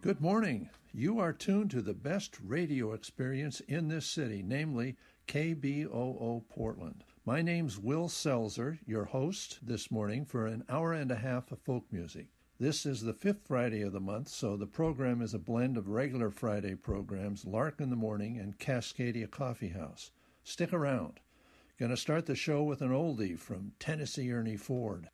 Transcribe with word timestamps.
Good 0.00 0.20
morning. 0.20 0.70
You 0.94 1.18
are 1.18 1.32
tuned 1.32 1.72
to 1.72 1.82
the 1.82 1.92
best 1.92 2.38
radio 2.40 2.92
experience 2.92 3.58
in 3.66 3.88
this 3.88 4.06
city, 4.06 4.44
namely 4.46 4.96
KBOO 5.26 6.44
Portland. 6.48 7.02
My 7.26 7.42
name's 7.42 7.80
Will 7.80 8.08
Selzer, 8.08 8.78
your 8.86 9.06
host 9.06 9.58
this 9.60 9.90
morning 9.90 10.24
for 10.24 10.46
an 10.46 10.62
hour 10.68 10.92
and 10.92 11.10
a 11.10 11.16
half 11.16 11.50
of 11.50 11.58
folk 11.58 11.84
music. 11.90 12.26
This 12.60 12.86
is 12.86 13.02
the 13.02 13.12
fifth 13.12 13.40
Friday 13.44 13.82
of 13.82 13.92
the 13.92 13.98
month, 13.98 14.28
so 14.28 14.56
the 14.56 14.68
program 14.68 15.20
is 15.20 15.34
a 15.34 15.38
blend 15.38 15.76
of 15.76 15.88
regular 15.88 16.30
Friday 16.30 16.76
programs, 16.76 17.44
Lark 17.44 17.80
in 17.80 17.90
the 17.90 17.96
Morning 17.96 18.38
and 18.38 18.56
Cascadia 18.56 19.28
Coffee 19.28 19.70
House. 19.70 20.12
Stick 20.44 20.72
around. 20.72 21.18
Going 21.76 21.90
to 21.90 21.96
start 21.96 22.26
the 22.26 22.36
show 22.36 22.62
with 22.62 22.82
an 22.82 22.90
oldie 22.90 23.36
from 23.36 23.72
Tennessee 23.80 24.32
Ernie 24.32 24.56
Ford. 24.56 25.08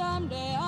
Someday 0.00 0.59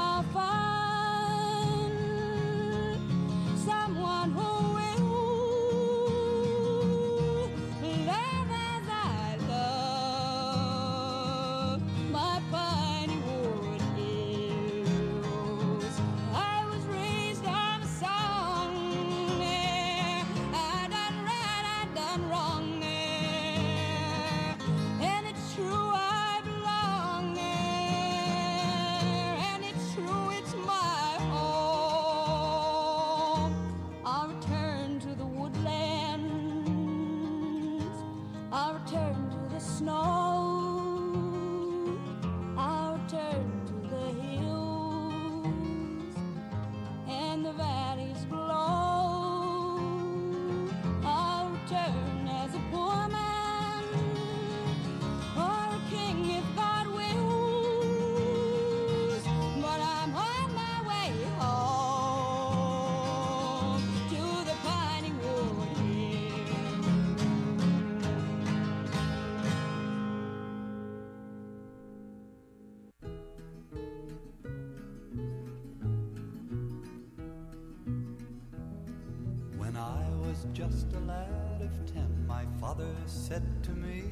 father 82.72 82.96
said 83.04 83.42
to 83.62 83.70
me, 83.72 84.02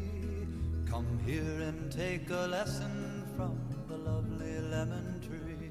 Come 0.87 1.19
here 1.25 1.61
and 1.63 1.91
take 1.91 2.29
a 2.29 2.47
lesson 2.47 3.25
from 3.35 3.59
the 3.89 3.97
lovely 3.97 4.61
lemon 4.61 5.19
tree. 5.27 5.71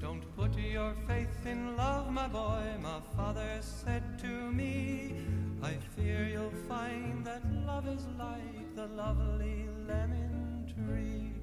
Don't 0.00 0.24
put 0.36 0.58
your 0.58 0.94
faith 1.06 1.46
in 1.46 1.76
love, 1.76 2.10
my 2.10 2.26
boy, 2.26 2.64
my 2.82 2.98
father 3.14 3.58
said 3.60 4.02
to 4.18 4.26
me. 4.26 5.14
I 5.62 5.74
fear 5.94 6.24
you'll 6.24 6.58
find 6.66 7.24
that 7.24 7.42
love 7.64 7.86
is 7.86 8.04
like 8.18 8.74
the 8.74 8.86
lovely 8.86 9.68
lemon 9.86 10.66
tree. 10.74 11.34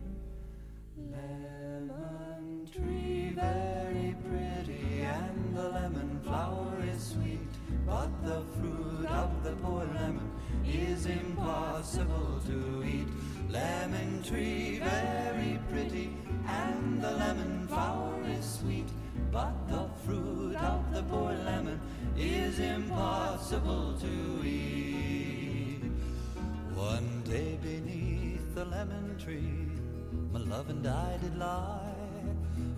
Lemon 1.09 2.69
tree, 2.75 3.31
very 3.33 4.13
pretty, 4.27 5.03
and 5.03 5.55
the 5.55 5.69
lemon 5.69 6.19
flower 6.25 6.73
is 6.93 7.01
sweet. 7.01 7.53
But 7.85 8.09
the 8.25 8.41
fruit 8.57 9.05
of 9.05 9.43
the 9.43 9.51
poor 9.63 9.85
lemon 9.85 10.34
is 10.67 11.05
impossible 11.05 12.41
to 12.47 12.83
eat. 12.85 13.07
Lemon 13.49 14.23
tree, 14.23 14.79
very 14.79 15.59
pretty, 15.71 16.09
and 16.47 17.01
the 17.01 17.11
lemon 17.11 17.67
flower 17.67 18.21
is 18.27 18.59
sweet. 18.59 18.87
But 19.31 19.53
the 19.67 19.87
fruit 20.05 20.55
of 20.55 20.93
the 20.93 21.03
poor 21.03 21.33
lemon 21.33 21.79
is 22.17 22.59
impossible 22.59 23.97
to 23.99 24.47
eat. 24.47 25.81
One 26.73 27.21
day 27.23 27.57
beneath 27.61 28.55
the 28.55 28.65
lemon 28.65 29.17
tree, 29.17 29.67
my 30.31 30.39
love 30.39 30.69
and 30.69 30.85
I 30.87 31.17
did 31.17 31.37
lie. 31.37 31.95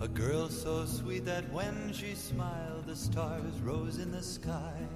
A 0.00 0.08
girl 0.08 0.48
so 0.48 0.84
sweet 0.84 1.24
that 1.24 1.50
when 1.52 1.92
she 1.92 2.14
smiled, 2.14 2.86
the 2.86 2.96
stars 2.96 3.60
rose 3.62 3.98
in 3.98 4.12
the 4.12 4.22
sky. 4.22 4.86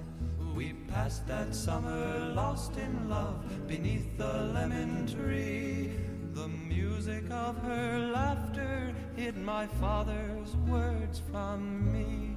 We 0.55 0.73
passed 0.87 1.25
that 1.27 1.55
summer 1.55 2.31
lost 2.35 2.77
in 2.77 3.09
love 3.09 3.67
beneath 3.67 4.17
the 4.17 4.51
lemon 4.53 5.07
tree. 5.07 5.89
The 6.33 6.47
music 6.47 7.23
of 7.31 7.57
her 7.63 8.11
laughter 8.13 8.93
hid 9.15 9.35
my 9.35 9.65
father's 9.65 10.55
words 10.67 11.21
from 11.31 11.91
me. 11.91 12.35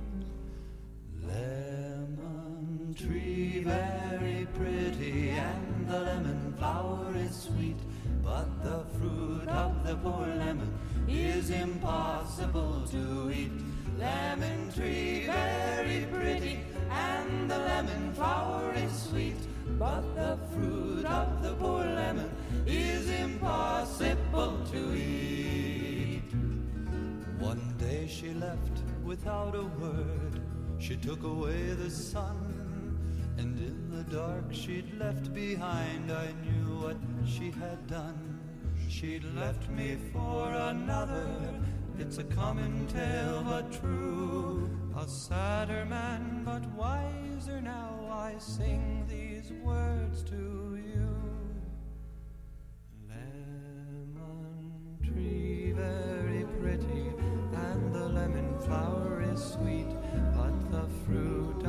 Lemon 1.23 2.95
tree, 2.99 3.63
very 3.63 4.47
pretty, 4.55 5.31
and 5.31 5.87
the 5.87 6.01
lemon 6.01 6.55
flower 6.59 7.13
is 7.17 7.37
sweet. 7.37 7.81
But 8.23 8.63
the 8.63 8.85
fruit 8.99 9.47
of 9.49 9.87
the 9.87 9.97
poor 9.97 10.27
lemon 10.27 10.73
is 11.07 11.51
impossible 11.51 12.87
to 12.91 13.31
eat. 13.31 13.53
Lemon 13.99 14.73
tree, 14.73 15.27
very 15.27 16.07
pretty, 16.13 16.61
and 16.97 17.51
the 17.51 17.59
lemon 17.59 18.13
flower 18.15 18.73
is 18.75 18.93
sweet. 19.09 19.43
But 19.79 20.03
the 20.15 20.39
fruit 20.53 21.05
of 21.05 21.43
the 21.43 21.53
poor 21.55 21.85
lemon 21.85 22.31
is 22.67 23.11
impossible 23.11 24.59
to 24.73 24.95
eat. 24.95 26.31
One 27.39 27.75
day 27.79 28.07
she 28.09 28.33
left 28.35 28.77
without 29.05 29.55
a 29.55 29.65
word. 29.83 30.41
She 30.79 30.97
took 30.97 31.23
away 31.23 31.75
the 31.75 31.91
sun, 31.91 32.39
and 33.39 33.59
in 33.59 33.91
the 33.91 34.05
dark 34.17 34.45
she'd 34.53 34.99
left 34.99 35.33
behind, 35.35 36.11
I 36.11 36.29
knew 36.45 36.81
what 36.85 36.97
she 37.27 37.51
had 37.51 37.87
done. 37.87 38.41
She'd 38.89 39.25
left 39.35 39.69
me 39.71 39.99
for 40.13 40.49
another. 40.51 41.27
It's 41.99 42.19
a 42.19 42.25
common 42.25 42.87
tale, 42.89 43.43
but 43.43 43.73
true. 43.73 44.71
A 44.97 45.09
sadder 45.09 45.85
man, 45.87 46.43
but 46.45 46.65
wiser 46.75 47.61
now, 47.61 48.07
I 48.11 48.35
sing 48.39 49.07
these 49.09 49.51
words 49.63 50.23
to 50.25 50.79
you. 50.95 51.09
Lemon 53.09 54.99
tree, 55.03 55.73
very 55.73 56.45
pretty, 56.61 57.13
and 57.55 57.95
the 57.95 58.09
lemon 58.09 58.59
flower 58.61 59.23
is 59.23 59.43
sweet, 59.43 59.89
but 60.35 60.71
the 60.71 60.87
fruit 61.07 61.66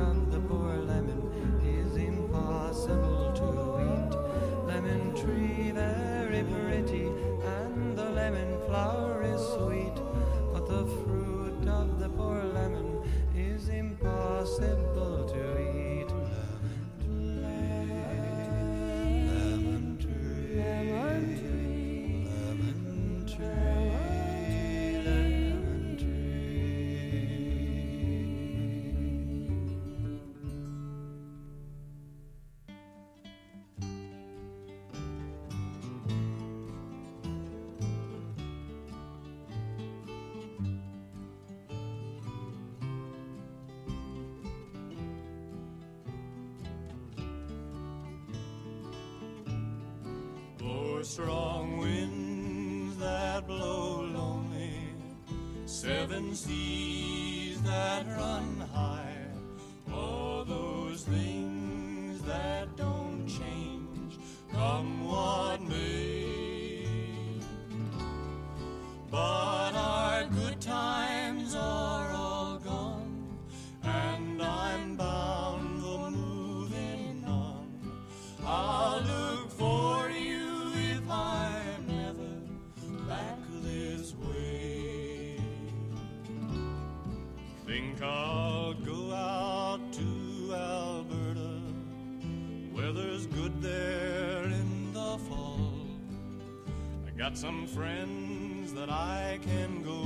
Got 97.18 97.36
some 97.36 97.66
friends 97.66 98.72
that 98.74 98.88
I 98.88 99.40
can 99.42 99.82
go 99.82 100.04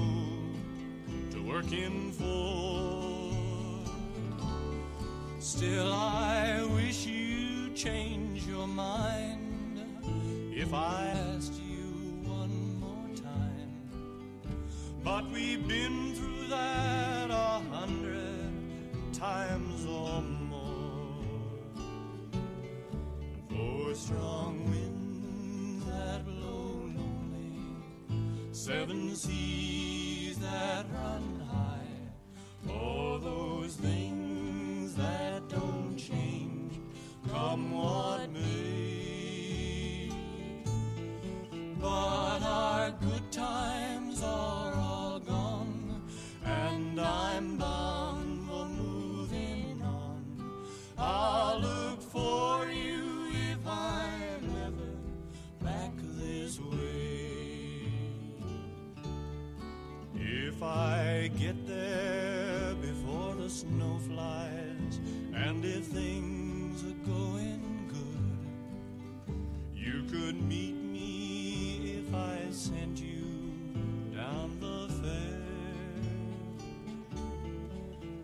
to 1.31 1.43
work 1.47 1.71
in 1.71 2.11
for. 2.13 3.35
Still, 5.39 5.93
I 5.93 6.65
wish 6.75 7.05
you'd 7.05 7.77
change 7.77 8.47
your 8.47 8.67
mind 8.67 9.79
if 10.55 10.73
I 10.73 11.13
asked 11.35 11.61
you 11.61 11.93
one 12.25 12.81
more 12.81 13.15
time. 13.15 13.71
But 15.05 15.31
we've 15.31 15.69
been 15.69 16.15
through 16.15 16.47
that 16.49 17.31
a 17.31 17.61
hundred 17.71 18.51
times 19.13 19.85
or 19.85 20.23
more. 20.23 21.27
For 23.51 23.95
strong 23.95 24.62
seven 28.65 29.17
seas 29.17 30.39
that 30.39 30.87
run 30.95 31.43
high, 31.51 32.73
all 32.73 33.19
those 33.19 33.75
things 33.75 34.95
that 34.95 35.49
don't 35.49 35.97
change, 35.97 36.79
come 37.29 37.73
what 37.73 38.31
may. 38.31 40.09
But 41.81 42.22
If 60.63 60.69
I 60.69 61.29
get 61.41 61.67
there 61.67 62.75
before 62.81 63.35
the 63.35 63.51
snow 63.51 63.99
flies, 64.07 65.01
and 65.35 65.65
if 65.65 65.87
things 65.87 66.85
are 66.85 67.05
going 67.05 67.91
good, 67.91 69.35
you 69.75 70.05
could 70.09 70.41
meet 70.41 70.77
me 70.77 71.99
if 71.99 72.15
I 72.15 72.39
sent 72.53 73.01
you 73.01 73.25
down 74.15 74.61
the 74.61 74.87
fair. 75.03 75.43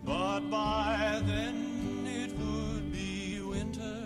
But 0.05 0.49
by 0.49 1.21
then 1.25 2.07
it 2.07 2.31
would 2.39 2.89
be 2.93 3.41
winter. 3.41 4.01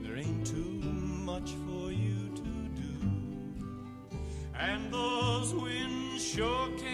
There 0.00 0.16
ain't 0.16 0.46
too 0.46 0.80
much 1.26 1.50
for 1.68 1.92
you 1.92 2.30
to 2.36 2.42
do. 2.80 2.96
And 4.58 4.90
those 4.90 5.52
winds 5.52 6.24
sure 6.26 6.68
can 6.78 6.93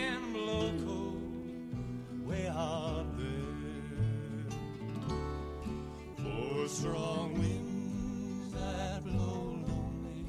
strong 6.81 7.35
winds 7.35 8.55
that 8.55 9.05
blow 9.05 9.61
lonely, 9.69 10.25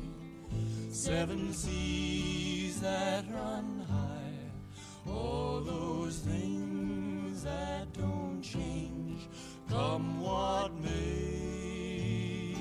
seven 0.91 1.53
seas 1.53 2.81
that 2.81 3.24
run 3.34 3.86
high, 3.89 5.10
all 5.10 5.62
those 5.62 6.17
things 6.20 7.41
that 7.43 7.93
don't 7.93 8.41
change, 8.41 9.29
come 9.70 10.20
what 10.20 10.74
may. 10.81 12.53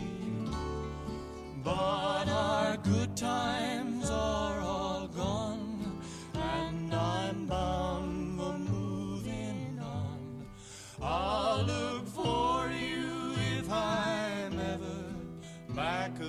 But 1.65 2.29
our 2.29 2.77
good 2.77 3.17
times 3.17 4.09
are 4.09 4.61
all 4.61 5.09
gone, 5.09 5.50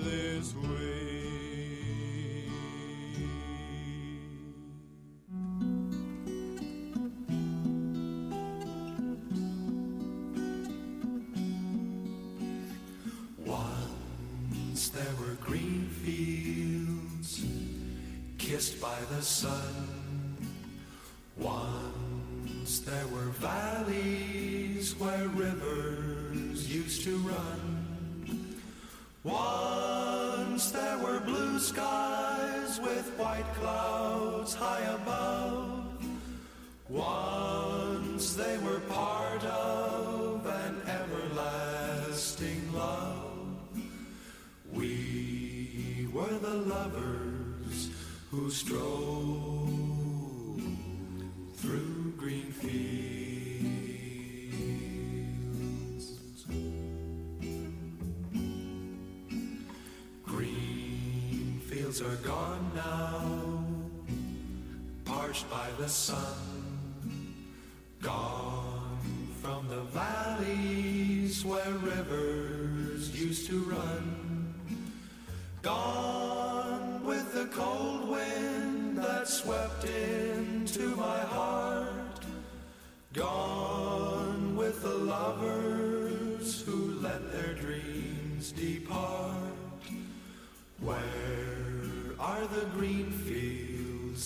this 0.04 0.54
way. 0.54 0.72
Once 13.44 14.88
there 14.88 15.14
were 15.20 15.34
green 15.40 15.88
fields 15.88 17.44
kissed 18.38 18.80
by 18.80 18.98
the 19.14 19.22
sun. 19.22 20.36
Once 21.36 22.80
there 22.80 23.06
were 23.08 23.30
valleys 23.38 24.94
where 24.98 25.28
rivers 25.28 26.72
used 26.72 27.04
to 27.04 27.16
run. 27.18 27.61
Once 29.24 30.72
there 30.72 30.98
were 30.98 31.20
blue 31.20 31.56
skies 31.60 32.80
with 32.80 33.06
white 33.16 33.46
clouds 33.54 34.52
high 34.52 34.80
above. 34.80 36.04
Once 36.88 38.34
they 38.34 38.58
were 38.58 38.80
part 38.88 39.44
of 39.44 40.44
an 40.44 40.82
everlasting 40.88 42.72
love. 42.72 43.38
We 44.72 46.08
were 46.12 46.38
the 46.38 46.54
lovers 46.54 47.90
who 48.32 48.50
strove 48.50 49.70
through 51.54 52.14
green 52.16 52.50
fields. 52.50 53.01
Fields 61.92 62.00
are 62.00 62.28
gone 62.28 62.70
now, 62.74 63.64
parched 65.04 65.48
by 65.50 65.68
the 65.78 65.88
sun. 65.88 66.36
Gone 68.00 68.98
from 69.42 69.68
the 69.68 69.82
valleys 69.92 71.44
where 71.44 71.72
rivers 71.80 73.20
used 73.20 73.46
to 73.48 73.58
run. 73.64 74.54
Gone 75.62 77.04
with 77.04 77.32
the 77.34 77.46
cold 77.46 78.08
wind 78.08 78.98
that 78.98 79.28
swept 79.28 79.84
into 79.84 80.96
my 80.96 81.20
heart. 81.20 82.24
Gone 83.12 84.56
with 84.56 84.82
the 84.82 84.94
lovers 84.94 86.62
who 86.62 86.98
let 87.00 87.32
their 87.32 87.54
dreams 87.54 88.52
depart. 88.52 89.38
Where 90.80 91.31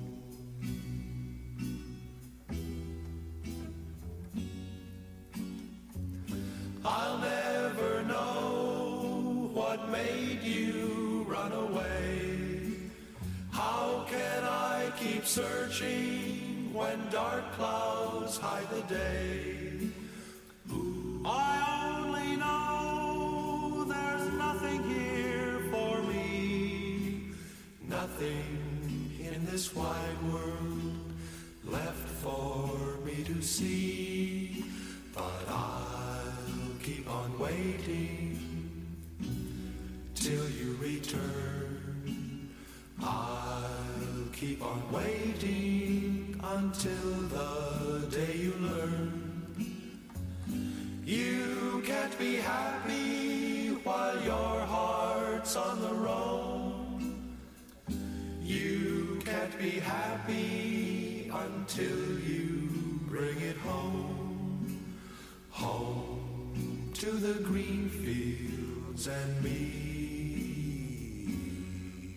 I'll 6.86 7.18
never 7.18 8.04
know 8.04 9.50
what 9.54 9.90
made 9.90 10.42
you 10.44 11.26
run 11.28 11.52
away. 11.52 12.78
How 13.52 14.06
can 14.10 14.44
I 14.46 14.92
keep 14.98 15.26
searching 15.26 16.74
when 16.74 16.98
dark 17.10 17.52
clouds 17.52 18.38
hide 18.38 18.70
the 18.70 18.82
day? 18.84 19.90
I 21.26 21.53
nothing 28.04 29.18
in 29.34 29.46
this 29.46 29.74
wide 29.74 30.22
world 30.30 31.14
left 31.64 32.10
for 32.22 32.70
me 33.06 33.24
to 33.24 33.42
see. 33.42 34.66
But 35.14 35.46
I'll 35.48 36.76
keep 36.82 37.10
on 37.10 37.40
waiting 37.40 38.40
till 40.16 40.50
you 40.50 40.78
return. 40.82 42.50
I'll 43.02 44.28
keep 44.34 44.62
on 44.62 44.82
waiting 44.92 46.36
until 46.44 47.12
the 47.38 48.08
day 48.12 48.36
you 48.36 48.54
learn. 48.60 49.14
You 51.06 51.82
can't 51.86 52.20
be 52.20 52.36
happy 52.36 53.70
while 53.86 54.22
your 54.24 54.60
heart's 54.76 55.56
on 55.56 55.80
the 55.80 55.94
roam. 55.94 56.03
Can't 59.44 59.60
be 59.60 59.80
happy 59.80 61.30
until 61.34 62.20
you 62.20 63.00
bring 63.08 63.38
it 63.42 63.58
home. 63.58 64.96
Home 65.50 66.92
to 66.94 67.12
the 67.12 67.34
green 67.44 67.90
fields 67.90 69.08
and 69.08 69.44
me 69.44 70.54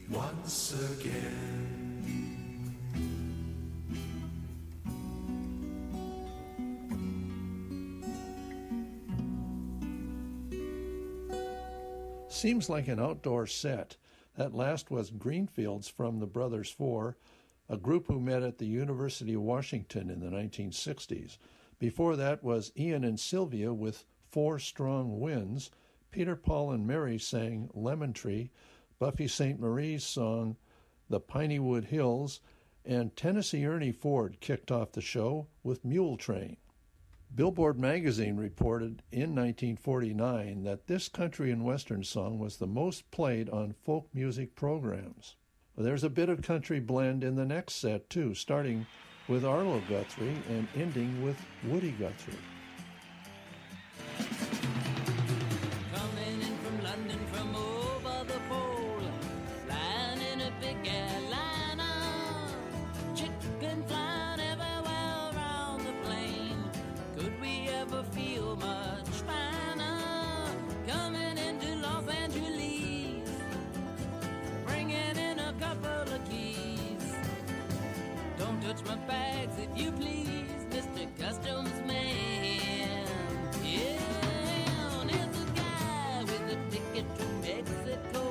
once 0.09 0.75
again. 0.93 1.43
Seems 12.29 12.71
like 12.71 12.87
an 12.87 13.01
outdoor 13.01 13.49
set. 13.49 13.97
That 14.37 14.55
last 14.55 14.91
was 14.91 15.11
Greenfields 15.11 15.89
from 15.89 16.19
the 16.19 16.27
Brothers 16.27 16.71
Four, 16.71 17.17
a 17.71 17.79
group 17.79 18.07
who 18.07 18.21
met 18.21 18.43
at 18.43 18.59
the 18.59 18.67
University 18.67 19.33
of 19.33 19.41
Washington 19.41 20.11
in 20.11 20.21
the 20.21 20.29
1960s. 20.29 21.39
Before 21.79 22.17
that 22.17 22.45
was 22.45 22.71
Ian 22.77 23.03
and 23.03 23.19
Sylvia 23.19 23.73
with 23.73 24.05
Four 24.29 24.59
Strong 24.59 25.21
Winds. 25.21 25.71
Peter, 26.11 26.37
Paul, 26.37 26.71
and 26.73 26.87
Mary 26.87 27.19
sang 27.19 27.71
Lemon 27.73 28.13
Tree. 28.13 28.51
Buffy 28.99 29.27
Sainte-Marie's 29.27 30.05
song 30.05 30.57
The 31.09 31.21
Pineywood 31.21 31.87
Hills. 31.87 32.41
And 32.85 33.17
Tennessee 33.17 33.65
Ernie 33.65 33.91
Ford 33.91 34.39
kicked 34.41 34.71
off 34.71 34.93
the 34.93 35.01
show 35.01 35.49
with 35.63 35.85
Mule 35.85 36.19
Train. 36.19 36.59
Billboard 37.35 37.79
magazine 37.79 38.37
reported 38.37 39.03
in 39.13 39.35
1949 39.35 40.63
that 40.63 40.87
this 40.87 41.09
country 41.09 41.51
and 41.51 41.65
western 41.65 42.03
song 42.03 42.39
was 42.39 42.57
the 42.57 42.67
most 42.67 43.11
played 43.11 43.51
on 43.51 43.75
folk 43.85 44.09
music 44.15 44.55
programs. 44.55 45.37
There's 45.77 46.05
a 46.05 46.11
bit 46.11 46.31
of 46.31 46.41
country 46.41 46.81
blend 46.81 47.23
in 47.23 47.37
the 47.37 47.45
next 47.45 47.75
set, 47.75 48.09
too, 48.09 48.35
starting 48.35 48.87
with 49.29 49.45
Arlo 49.45 49.83
Guthrie 49.89 50.41
and 50.49 50.67
ending 50.75 51.23
with 51.23 51.37
Woody 51.65 51.91
Guthrie. 51.93 52.35
My 78.87 78.97
bags 79.07 79.55
if 79.59 79.81
you 79.81 79.91
please, 79.93 80.65
Mr. 80.71 81.07
Customs 81.19 81.73
Man. 81.87 83.07
Yeah, 83.65 85.05
there's 85.07 85.37
a 85.43 85.47
guy 85.55 86.23
with 86.23 86.57
a 86.57 86.71
ticket 86.71 87.07
to 87.19 87.25
Mexico. 87.43 88.25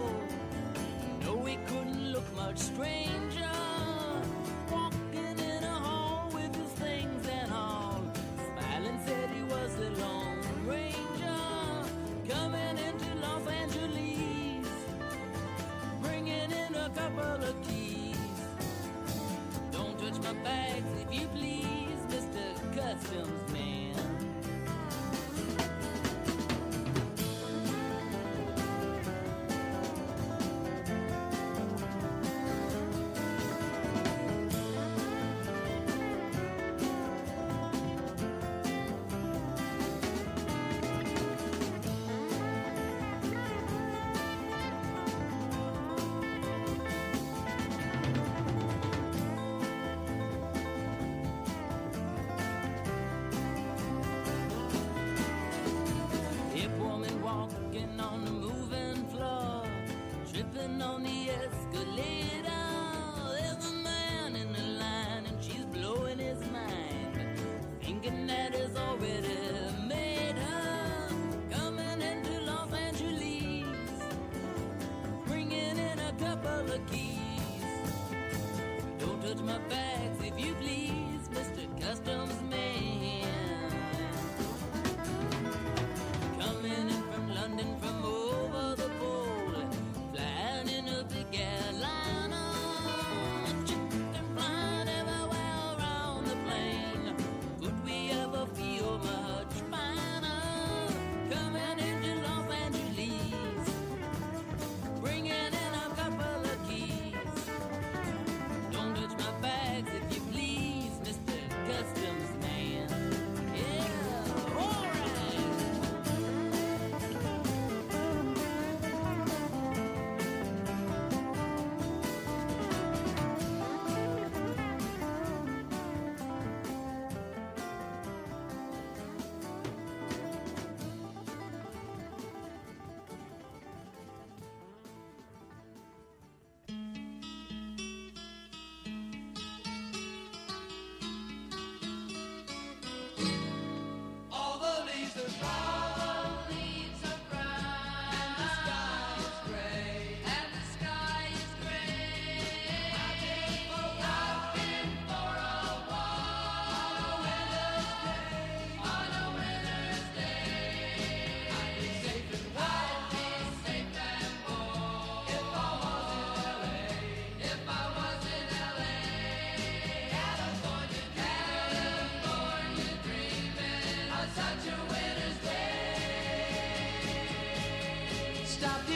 No, 1.23 1.43
he 1.45 1.57
couldn't 1.67 2.11
look 2.13 2.35
much 2.35 2.57
stranger. 2.57 3.24
My 20.25 20.33
bags 20.43 21.01
if 21.01 21.13
you 21.13 21.27
please, 21.27 21.99
Mr. 22.09 22.75
Customs 22.75 23.53
Man. 23.53 23.84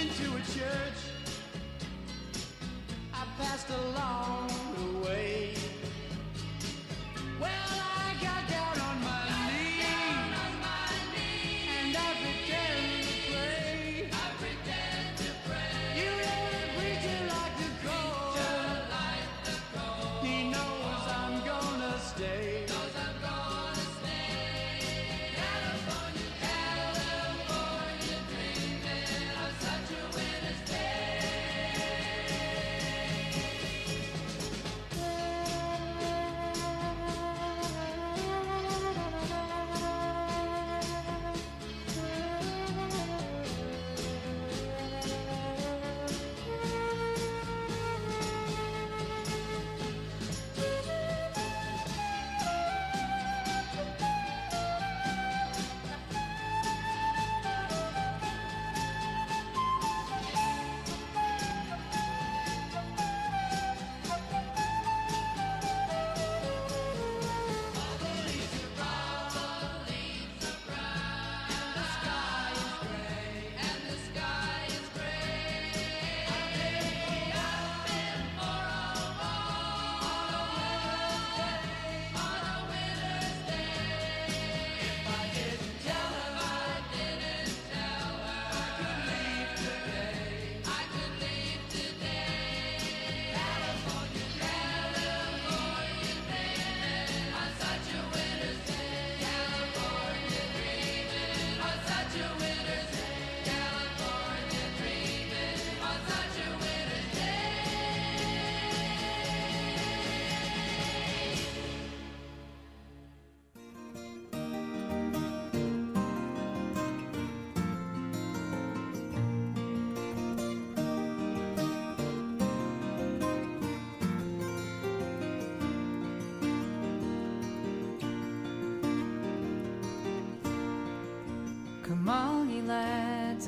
Into 0.02 0.36
a 0.36 0.42
church. 0.42 0.88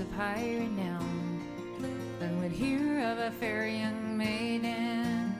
Of 0.01 0.11
high 0.13 0.55
renown 0.57 1.39
than 2.19 2.41
would 2.41 2.51
hear 2.51 3.01
of 3.01 3.19
a 3.19 3.31
fair 3.39 3.67
young 3.67 4.17
maiden. 4.17 5.35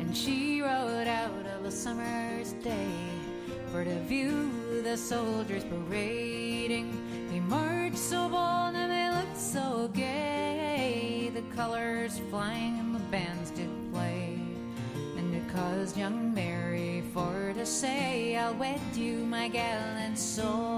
And 0.00 0.16
she 0.16 0.60
rode 0.60 1.06
out 1.06 1.46
of 1.46 1.64
a 1.64 1.70
summer's 1.70 2.54
day 2.54 2.92
for 3.70 3.84
to 3.84 4.00
view 4.00 4.50
the 4.82 4.96
soldiers 4.96 5.62
parading. 5.64 6.90
They 7.30 7.38
marched 7.38 7.98
so 7.98 8.28
bold 8.28 8.74
and 8.74 8.90
they 8.90 9.16
looked 9.16 9.38
so 9.38 9.88
gay, 9.94 11.30
the 11.32 11.42
colors 11.54 12.20
flying 12.30 12.80
and 12.80 12.94
the 12.96 13.04
bands 13.10 13.50
did 13.50 13.70
play. 13.92 14.40
And 15.16 15.32
it 15.34 15.48
caused 15.54 15.96
young 15.96 16.34
Mary 16.34 17.04
for 17.14 17.52
to 17.54 17.64
say, 17.64 18.36
I'll 18.36 18.54
wed 18.54 18.80
you, 18.94 19.18
my 19.18 19.46
gallant 19.46 20.18
soldier. 20.18 20.71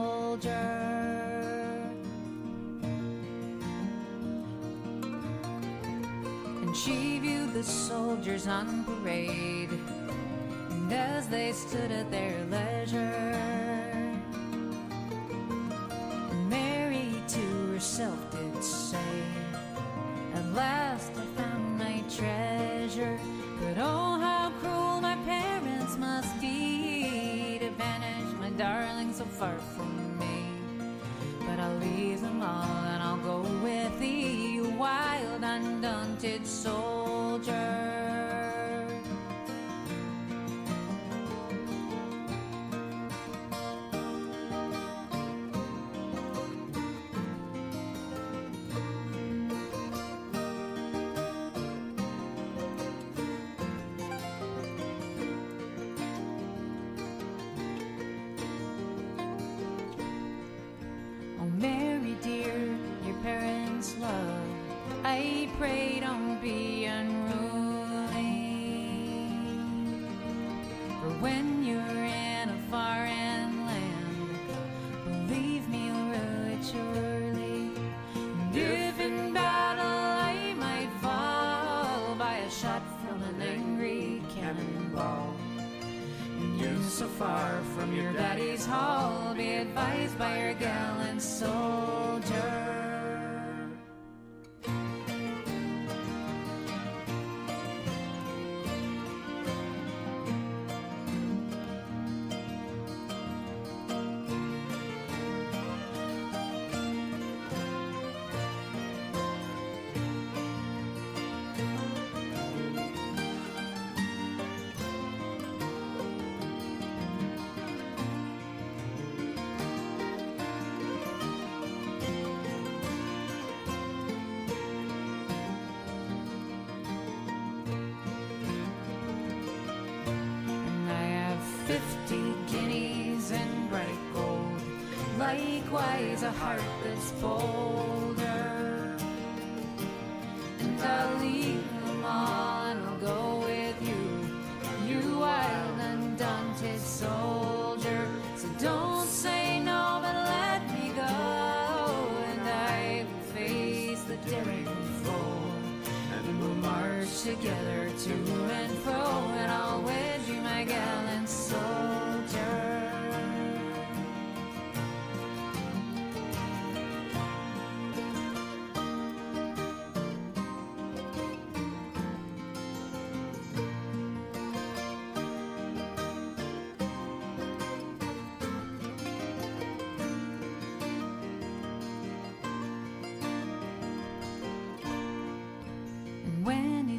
Soldiers 7.65 8.47
on 8.47 8.85
parade, 8.85 9.71
and 10.71 10.93
as 10.93 11.29
they 11.29 11.53
stood 11.53 11.91
at 11.91 12.11
their 12.11 12.45
leisure, 12.51 14.21
Mary 16.49 17.15
to 17.29 17.73
herself 17.73 18.19
did 18.31 18.63
say, 18.63 18.99
At 20.35 20.47
last 20.55 21.13
I 21.17 21.25
found 21.41 21.79
my 21.79 22.03
treasure. 22.15 23.19
But 23.61 23.79
oh, 23.79 24.19
how 24.21 24.53
cruel 24.61 25.01
my 25.01 25.17
parents 25.25 25.97
must 25.97 26.41
be 26.41 27.59
to 27.61 27.71
banish 27.79 28.33
my 28.39 28.51
darling 28.51 29.13
so 29.13 29.25
far 29.25 29.57
from 29.75 29.97
me. 29.97 30.04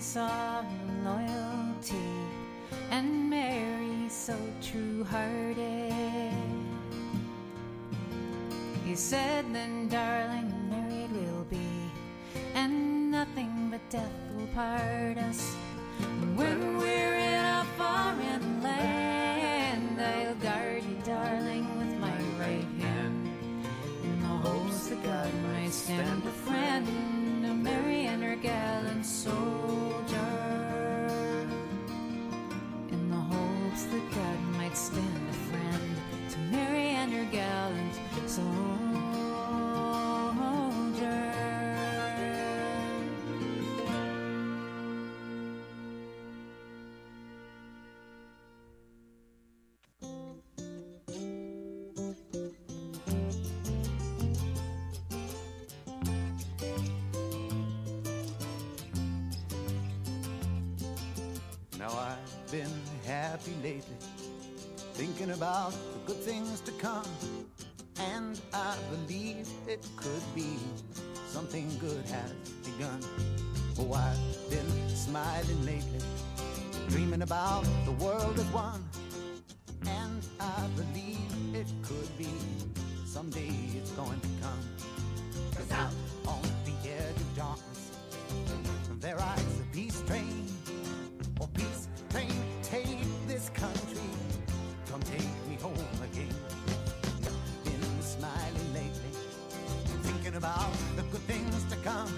Saw 0.05 0.63
loyalty 1.03 2.13
and 2.91 3.27
Mary 3.27 4.07
so 4.07 4.37
true 4.61 5.03
hearted, 5.03 6.31
he 8.85 8.95
said, 8.95 9.51
Then, 9.51 9.89
darling, 9.89 10.34
I've 62.45 62.51
been 62.51 62.81
happy 63.07 63.55
lately, 63.63 63.97
thinking 64.93 65.31
about 65.31 65.71
the 65.71 65.99
good 66.05 66.21
things 66.21 66.61
to 66.61 66.71
come. 66.73 67.07
And 67.99 68.39
I 68.53 68.77
believe 68.91 69.47
it 69.67 69.83
could 69.95 70.21
be 70.35 70.59
something 71.27 71.75
good 71.79 72.05
has 72.05 72.31
begun. 72.63 72.99
Oh, 73.79 73.93
I've 73.93 74.49
been 74.51 74.95
smiling 74.95 75.65
lately, 75.65 75.99
dreaming 76.87 77.23
about 77.23 77.65
the 77.83 77.93
world 77.93 78.37
as 78.37 78.45
one. 78.53 78.87
And 79.87 80.23
I 80.39 80.67
believe 80.75 81.55
it 81.55 81.67
could 81.81 82.15
be 82.15 82.29
someday 83.07 83.55
it's 83.75 83.89
going 83.91 84.19
to 84.19 84.29
come. 84.43 84.61
Cause 85.55 85.71
out 85.71 85.93
on 86.27 86.43
the 86.63 86.91
edge 86.91 87.15
of 87.15 87.35
darkness, 87.35 87.91
there 88.99 89.15
rides 89.15 89.57
the 89.57 89.64
good 101.15 101.35
things 101.35 101.63
to 101.71 101.77
come. 101.77 102.11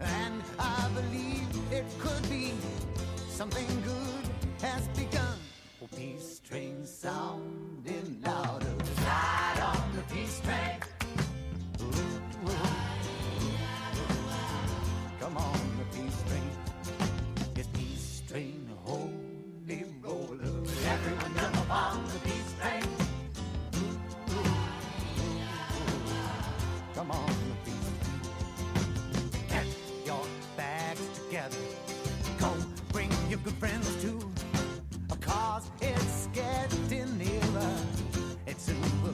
And 0.00 0.42
I 0.58 0.88
believe 0.94 1.48
it 1.72 1.84
could 1.98 2.22
be 2.30 2.52
something 3.28 3.66
good 3.82 4.24
has 4.60 4.86
begun. 4.88 5.38
Oh, 5.82 5.88
peace 5.96 6.40
train 6.48 6.86
sounding 6.86 8.22
louder. 8.24 8.81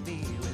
Soon 0.09 0.48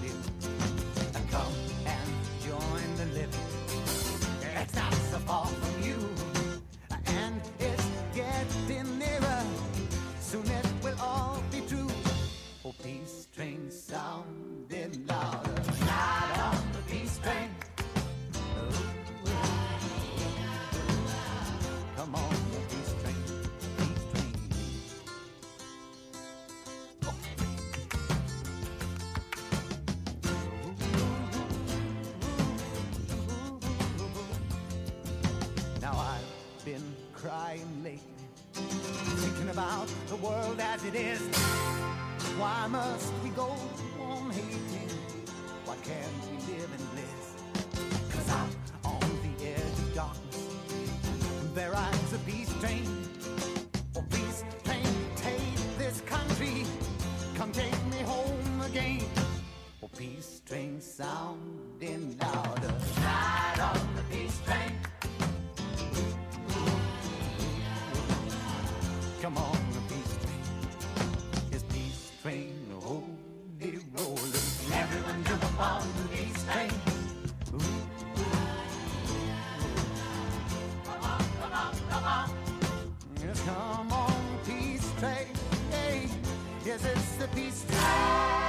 about 39.55 39.87
the 40.09 40.17
world 40.17 40.59
as 40.59 40.85
it 40.85 40.97
is. 40.97 41.21
Why 42.39 42.67
must 42.67 43.13
we 43.23 43.31
go 43.31 43.55
on 44.01 44.29
hating? 44.31 44.91
Why 45.65 45.77
can't 45.77 46.19
we 46.29 46.37
live 46.53 46.71
in 46.77 46.85
bliss? 46.93 47.25
Cause 48.11 48.31
out 48.31 48.49
on 48.85 49.09
the 49.23 49.47
edge 49.47 49.79
of 49.85 49.95
darkness, 49.95 50.49
there 51.55 51.71
rides 51.71 52.13
a 52.13 52.19
peace 52.31 52.53
train. 52.59 53.09
Oh, 53.97 54.05
peace 54.11 54.43
train, 54.65 54.93
take 55.15 55.79
this 55.79 56.01
country. 56.01 56.67
Come 57.37 57.53
take 57.53 57.87
me 57.87 57.99
home 57.99 58.61
again. 58.63 59.07
Oh, 59.85 59.91
peace 59.97 60.43
train 60.45 60.81
sounding 60.81 62.19
louder. 62.21 62.75
Ride 62.97 63.61
on 63.61 63.95
the 63.95 64.03
peace 64.11 64.41
train. 64.45 64.73
Come 69.35 69.45
on, 69.45 69.59
the 69.73 69.81
peace 69.93 70.17
train. 70.23 70.43
Yes, 71.51 71.63
peace 71.73 72.13
train, 72.23 72.55
holy 72.81 73.79
rolling. 73.97 74.33
Everyone 74.73 75.25
jump 75.25 75.43
upon 75.43 75.83
the 75.97 76.09
peace 76.17 76.45
train. 76.45 76.71
Ooh, 77.53 77.57
ooh. 77.57 78.25
On, 80.89 80.95
on, 81.43 82.05
on. 82.05 82.31
Yes, 83.21 83.49
on, 83.49 84.15
peace 84.47 84.93
train. 85.01 86.11
Yes, 86.65 86.85
it's 86.85 87.17
the 87.17 87.27
peace 87.29 87.65
train. 87.69 88.44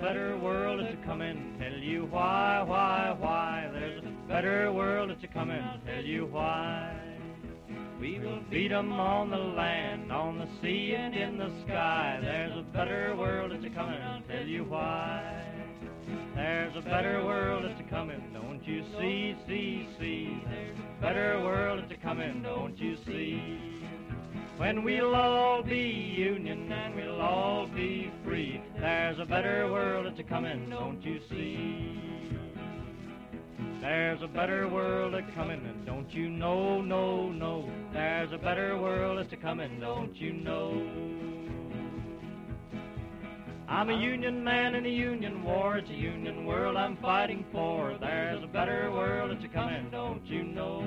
Better 0.00 0.38
world 0.38 0.80
that's 0.80 0.94
a 0.94 1.06
comin', 1.06 1.56
tell 1.58 1.78
you 1.78 2.06
why, 2.10 2.62
why, 2.62 3.16
why. 3.18 3.70
There's 3.72 4.04
a 4.04 4.28
better 4.28 4.72
world 4.72 5.10
that's 5.10 5.24
a 5.24 5.28
comin', 5.28 5.64
tell 5.86 6.04
you 6.04 6.26
why. 6.26 6.94
We 8.00 8.18
will 8.18 8.40
beat 8.50 8.72
'em 8.72 8.92
on 8.92 9.30
the 9.30 9.38
land, 9.38 10.12
on 10.12 10.38
the 10.38 10.48
sea, 10.60 10.94
and 10.94 11.14
in 11.14 11.38
the 11.38 11.50
sky. 11.64 12.18
There's 12.20 12.56
a 12.56 12.62
better 12.62 13.16
world 13.16 13.52
that's 13.52 13.64
a 13.64 13.70
comin', 13.70 14.22
tell 14.28 14.46
you 14.46 14.64
why. 14.64 15.42
There's 16.34 16.76
a 16.76 16.82
better 16.82 17.24
world 17.24 17.64
that's 17.64 17.80
a 17.80 17.84
comin', 17.84 18.34
don't 18.34 18.62
you 18.66 18.84
see, 18.98 19.34
see, 19.48 19.88
see. 19.98 20.42
There's 20.50 20.78
a 20.78 21.00
better 21.00 21.40
world 21.40 21.80
that's 21.80 21.92
a 21.92 22.06
comin', 22.06 22.42
don't 22.42 22.78
you 22.78 22.96
see. 23.06 23.35
When 24.56 24.84
we'll 24.84 25.14
all 25.14 25.62
be 25.62 26.14
union 26.16 26.72
and 26.72 26.94
we'll 26.94 27.20
all 27.20 27.66
be 27.66 28.10
free. 28.24 28.62
There's 28.80 29.18
a 29.18 29.26
better 29.26 29.70
world 29.70 30.06
that's 30.06 30.18
a 30.18 30.22
comin', 30.22 30.70
don't 30.70 31.02
you 31.02 31.20
see? 31.28 32.00
There's 33.82 34.22
a 34.22 34.26
better 34.26 34.66
world 34.66 35.14
a 35.14 35.20
comin', 35.34 35.64
and 35.66 35.84
don't 35.84 36.10
you 36.10 36.30
know, 36.30 36.80
no, 36.80 37.30
no. 37.30 37.70
There's 37.92 38.32
a 38.32 38.38
better 38.38 38.78
world 38.78 39.18
that's 39.18 39.32
a 39.34 39.36
comin', 39.36 39.78
don't 39.78 40.16
you 40.16 40.32
know? 40.32 40.72
I'm 43.68 43.90
a 43.90 43.94
union 43.94 44.42
man 44.42 44.74
in 44.74 44.86
a 44.86 44.88
union 44.88 45.44
war. 45.44 45.76
It's 45.76 45.90
a 45.90 45.94
union 45.94 46.46
world 46.46 46.78
I'm 46.78 46.96
fighting 46.96 47.44
for. 47.52 47.98
There's 48.00 48.42
a 48.42 48.46
better 48.46 48.90
world 48.90 49.32
that's 49.32 49.44
a 49.44 49.48
comin', 49.48 49.90
don't 49.90 50.24
you 50.24 50.44
know? 50.44 50.80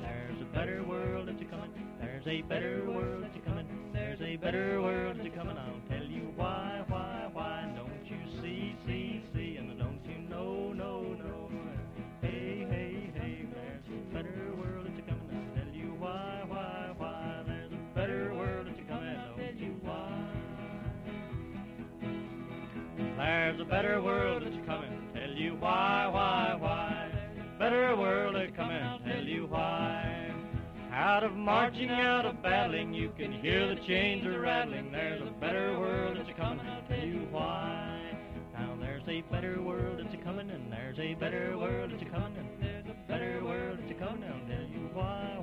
There's 0.00 0.40
a 0.40 0.54
better 0.56 0.82
world 0.88 1.28
that's 1.28 1.42
a 1.42 1.44
comin'. 1.44 1.85
There's 2.26 2.40
a 2.40 2.48
better 2.48 2.90
world 2.90 3.22
a 3.22 3.48
comin'. 3.48 3.66
There's 3.92 4.20
a 4.20 4.34
better 4.34 4.82
world 4.82 5.16
that's 5.16 5.28
a 5.28 5.30
comin'. 5.30 5.56
I'll 5.56 5.80
tell 5.88 6.04
you 6.04 6.32
why, 6.34 6.82
why, 6.88 7.28
why. 7.32 7.72
Don't 7.76 8.04
you 8.04 8.18
see, 8.42 8.74
see, 8.84 9.22
see, 9.32 9.56
and 9.58 9.78
don't 9.78 10.00
you 10.04 10.28
know, 10.28 10.72
no, 10.72 11.02
no. 11.02 11.48
Hey, 12.22 12.66
hey, 12.68 13.12
hey. 13.14 13.46
There's 13.54 13.86
a 13.88 14.12
better 14.12 14.52
world 14.58 14.86
a 14.86 15.02
comin'. 15.02 15.36
I'll 15.36 15.54
tell 15.54 15.72
you 15.72 15.94
why, 16.00 16.42
why, 16.48 16.94
why. 16.98 17.44
There's 17.46 17.70
a 17.70 17.94
better 17.94 18.34
world 18.34 18.66
that's 18.66 18.80
a 18.80 18.92
comin'. 18.92 19.20
Don't 19.36 19.60
you 19.60 19.76
why? 19.82 20.32
There's 23.16 23.60
a 23.60 23.64
better 23.64 24.02
world 24.02 24.42
that's 24.42 24.66
comin'. 24.66 25.10
Tell 25.14 25.30
you 25.30 25.52
why, 25.60 26.08
why, 26.08 26.56
why. 26.58 27.12
Better 27.60 27.96
world 27.96 28.34
that's 28.34 28.50
comin'. 28.56 28.98
Tell 29.06 29.22
you 29.22 29.46
why. 29.46 30.15
Out 30.96 31.24
of 31.24 31.34
marching, 31.34 31.90
out 31.90 32.24
of 32.24 32.42
battling, 32.42 32.94
you 32.94 33.12
can 33.18 33.30
hear 33.30 33.68
the 33.68 33.78
chains 33.86 34.24
are 34.24 34.40
rattling. 34.40 34.90
There's 34.90 35.20
a 35.20 35.30
better 35.38 35.78
world 35.78 36.16
that's 36.16 36.30
a 36.30 36.32
comin'. 36.32 36.66
I'll 36.66 36.88
tell 36.88 37.06
you 37.06 37.28
why. 37.30 38.00
Now 38.54 38.78
there's 38.80 39.02
a 39.06 39.20
better 39.30 39.60
world 39.60 40.00
that's 40.02 40.14
a 40.14 40.24
comin', 40.24 40.48
and 40.48 40.72
there's 40.72 40.98
a 40.98 41.12
better 41.12 41.58
world 41.58 41.90
that's 41.92 42.00
a 42.00 42.06
comin', 42.06 42.38
and 42.38 42.62
there's 42.62 42.86
a 42.86 43.08
better 43.12 43.44
world 43.44 43.78
that's 43.78 43.90
a 43.90 43.94
comin'. 44.02 44.24
I'll 44.24 44.48
tell 44.48 44.66
you 44.72 44.88
why, 44.94 45.36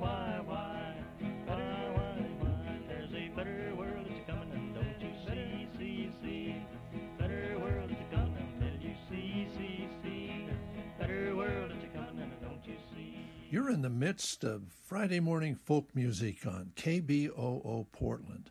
You're 13.54 13.70
in 13.70 13.82
the 13.82 13.88
midst 13.88 14.42
of 14.42 14.72
Friday 14.84 15.20
morning 15.20 15.54
folk 15.54 15.94
music 15.94 16.44
on 16.44 16.72
KBOO 16.74 17.86
Portland. 17.92 18.50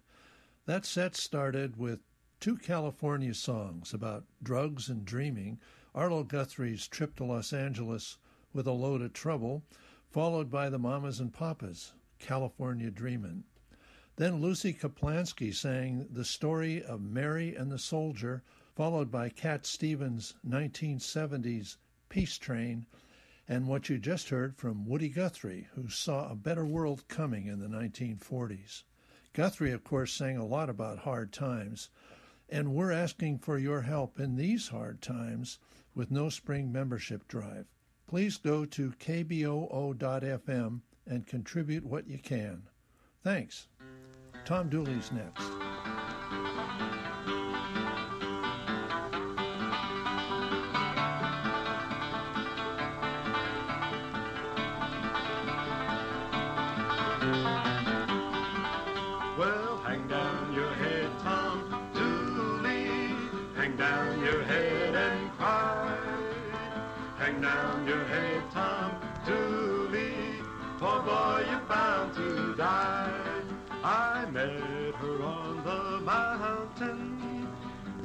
That 0.65 0.85
set 0.85 1.17
started 1.17 1.75
with 1.75 1.99
two 2.39 2.55
California 2.55 3.33
songs 3.33 3.93
about 3.93 4.23
drugs 4.41 4.87
and 4.87 5.03
dreaming, 5.03 5.59
Arlo 5.93 6.23
Guthrie's 6.23 6.87
trip 6.87 7.17
to 7.17 7.25
Los 7.25 7.51
Angeles 7.51 8.17
with 8.53 8.65
a 8.65 8.71
load 8.71 9.01
of 9.01 9.11
trouble, 9.11 9.65
followed 10.09 10.49
by 10.49 10.69
the 10.69 10.79
Mamas 10.79 11.19
and 11.19 11.33
Papas, 11.33 11.91
California 12.17 12.89
Dreamin'. 12.89 13.43
Then 14.15 14.39
Lucy 14.39 14.73
Kaplansky 14.73 15.53
sang 15.53 16.07
The 16.09 16.23
Story 16.23 16.81
of 16.81 17.01
Mary 17.01 17.53
and 17.57 17.69
the 17.69 17.77
Soldier, 17.77 18.41
followed 18.73 19.11
by 19.11 19.27
Cat 19.27 19.65
Stevens' 19.65 20.35
1970s 20.47 21.75
Peace 22.07 22.37
Train, 22.37 22.85
and 23.47 23.67
what 23.67 23.89
you 23.89 23.97
just 23.97 24.29
heard 24.29 24.55
from 24.55 24.85
Woody 24.85 25.09
Guthrie, 25.09 25.67
who 25.75 25.89
saw 25.89 26.29
a 26.29 26.35
better 26.35 26.65
world 26.65 27.07
coming 27.07 27.47
in 27.47 27.59
the 27.59 27.67
1940s. 27.67 28.83
Guthrie, 29.33 29.71
of 29.71 29.83
course, 29.83 30.13
sang 30.13 30.37
a 30.37 30.45
lot 30.45 30.69
about 30.69 30.99
hard 30.99 31.33
times, 31.33 31.89
and 32.49 32.73
we're 32.73 32.91
asking 32.91 33.39
for 33.39 33.57
your 33.57 33.81
help 33.81 34.19
in 34.19 34.35
these 34.35 34.67
hard 34.67 35.01
times 35.01 35.59
with 35.95 36.11
No 36.11 36.29
Spring 36.29 36.71
membership 36.71 37.27
drive. 37.27 37.65
Please 38.07 38.37
go 38.37 38.65
to 38.65 38.91
kboo.fm 38.99 40.81
and 41.07 41.27
contribute 41.27 41.85
what 41.85 42.07
you 42.07 42.19
can. 42.19 42.63
Thanks. 43.23 43.67
Tom 44.45 44.69
Dooley's 44.69 45.11
next. 45.11 45.62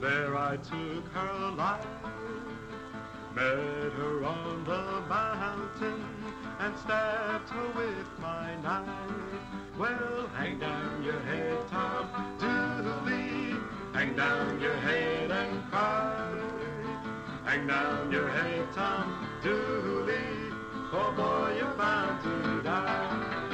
There 0.01 0.37
I 0.37 0.57
took 0.57 1.09
her 1.12 1.51
life. 1.57 1.87
Met 3.35 3.93
her 3.93 4.24
on 4.24 4.64
the 4.64 5.03
mountain 5.09 6.05
and 6.61 6.76
stabbed 6.79 7.49
her 7.51 7.68
with 7.76 8.09
my 8.20 8.55
knife. 8.62 8.89
Well, 9.79 10.29
hang 10.37 10.59
down 10.59 11.03
your 11.03 11.20
head, 11.20 11.57
Tom 11.68 12.09
Dooley. 12.39 13.57
Hang 13.93 14.14
down 14.16 14.61
your 14.61 14.76
head 14.76 15.31
and 15.31 15.70
cry. 15.70 16.41
Hang 17.45 17.66
down 17.66 18.12
your 18.12 18.29
head, 18.29 18.72
Tom 18.72 19.26
Dooley. 19.43 20.53
Poor 20.91 21.12
boy, 21.12 21.57
you're 21.59 21.74
bound 21.74 22.22
to 22.22 22.62
die. 22.62 23.48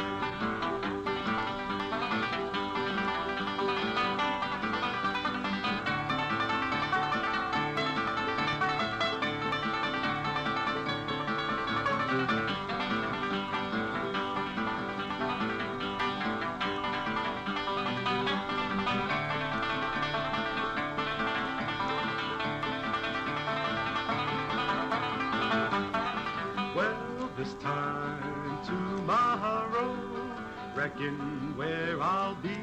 Where 31.56 32.00
I'll 32.00 32.36
be. 32.36 32.56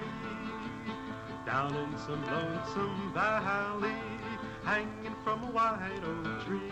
Down 1.45 1.75
in 1.75 1.97
some 1.97 2.23
lonesome 2.25 3.11
valley, 3.13 3.95
hanging 4.63 5.15
from 5.23 5.43
a 5.43 5.51
wide 5.51 6.01
old 6.05 6.45
tree. 6.45 6.71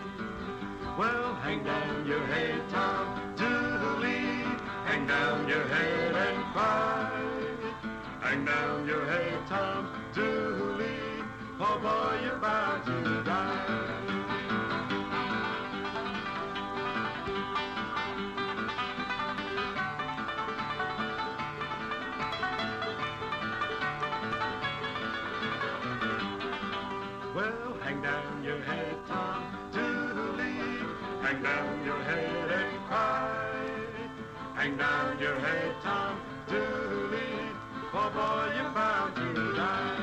Well, 0.98 1.34
hang 1.42 1.62
down 1.64 2.06
your 2.06 2.24
head, 2.26 2.62
Tom 2.70 3.34
Dooley. 3.36 4.44
Hang 4.86 5.06
down 5.06 5.48
your 5.48 5.66
head 5.66 6.14
and 6.16 6.44
cry. 6.54 7.10
Hang 8.20 8.44
down 8.44 8.86
your 8.86 9.04
head, 9.04 9.46
Tom 9.46 9.88
Dooley. 10.14 10.96
Poor 11.58 11.78
boy, 11.78 12.20
you're 12.24 12.38
bound 12.38 12.84
to 12.86 13.22
die. 13.22 14.09
Hang 28.02 28.12
down 28.12 28.44
your 28.44 28.60
head, 28.62 28.96
Tom 29.06 29.44
Dooley. 29.72 30.54
Hang 31.22 31.42
down 31.42 31.84
your 31.84 32.02
head 32.02 32.50
and 32.50 32.84
cry. 32.86 33.56
Hang 34.54 34.76
down 34.76 35.18
your 35.18 35.38
head, 35.38 35.74
Tom 35.82 36.20
Dooley. 36.48 37.18
Poor 37.90 38.10
boy, 38.10 38.52
you're 38.56 38.70
bound 38.70 39.16
to 39.16 39.56
die. 39.56 39.99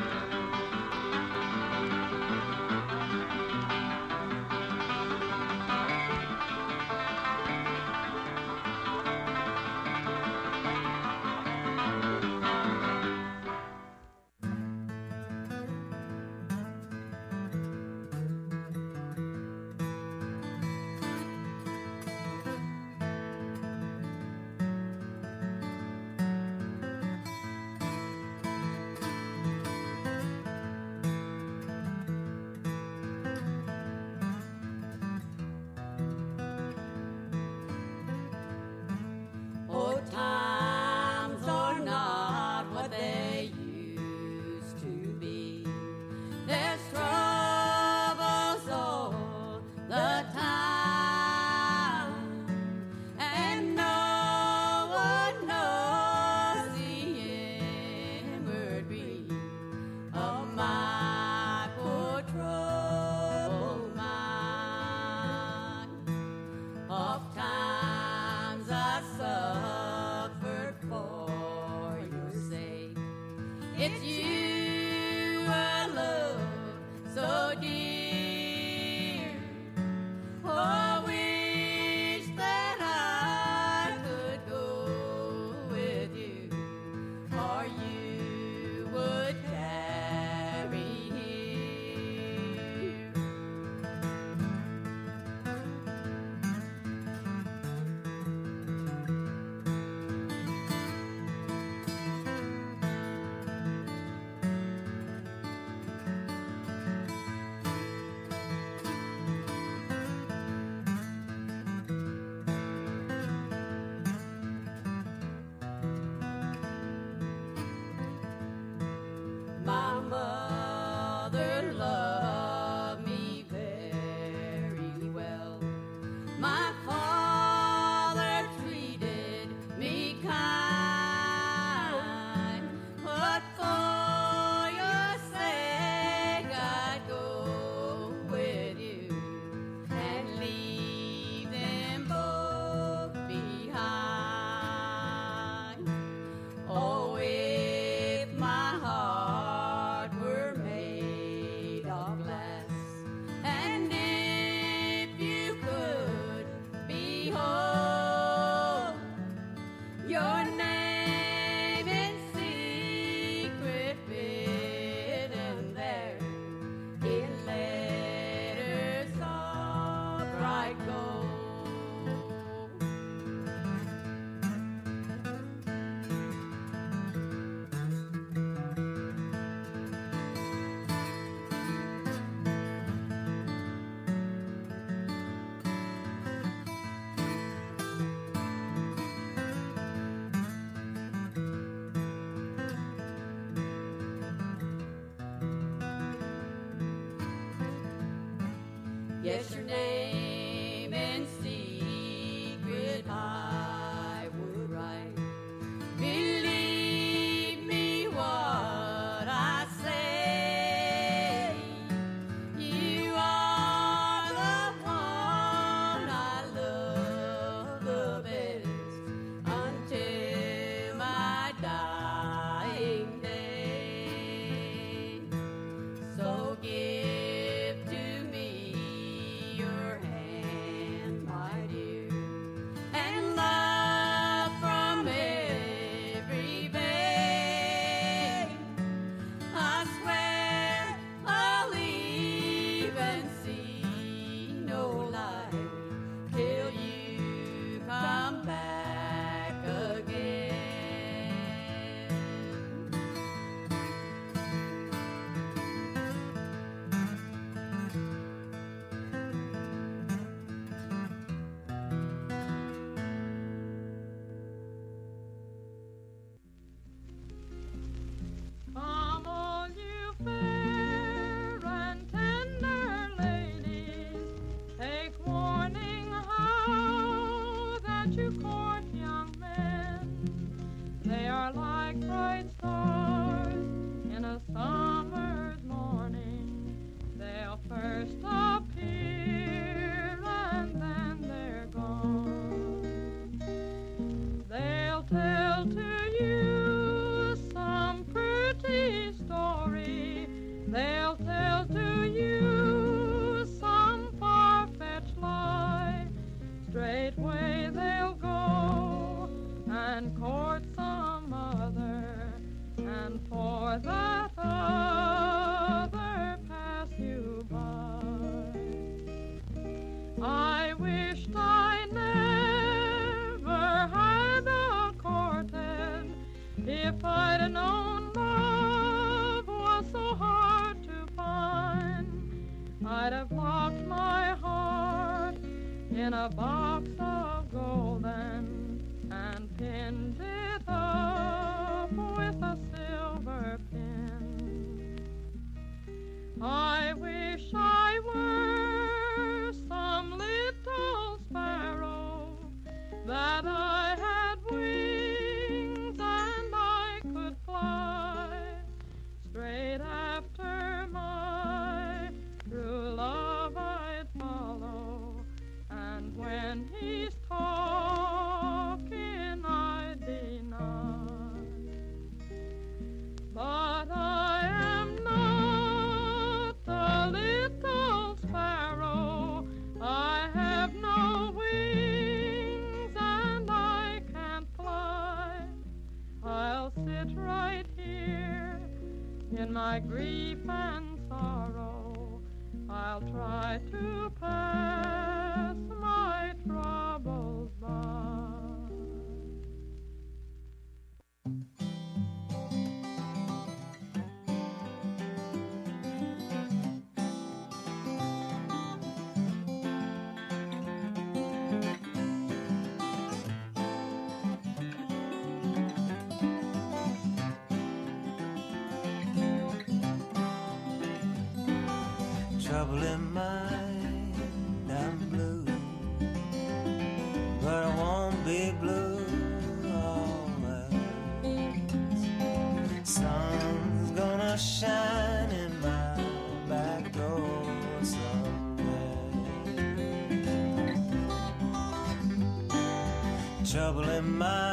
Trouble 443.68 443.90
in 443.90 444.18
mind, 444.18 444.47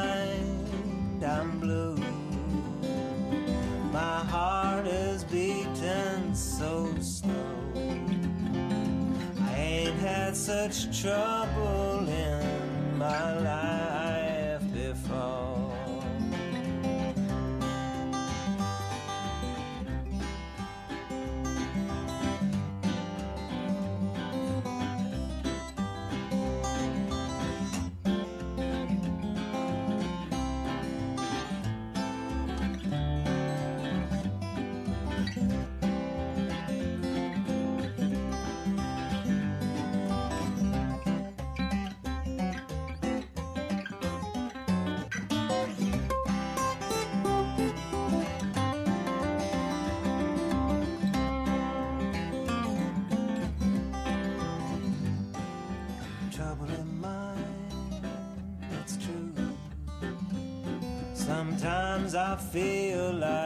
Sometimes 61.57 62.15
I 62.15 62.35
feel 62.35 63.13
like 63.13 63.44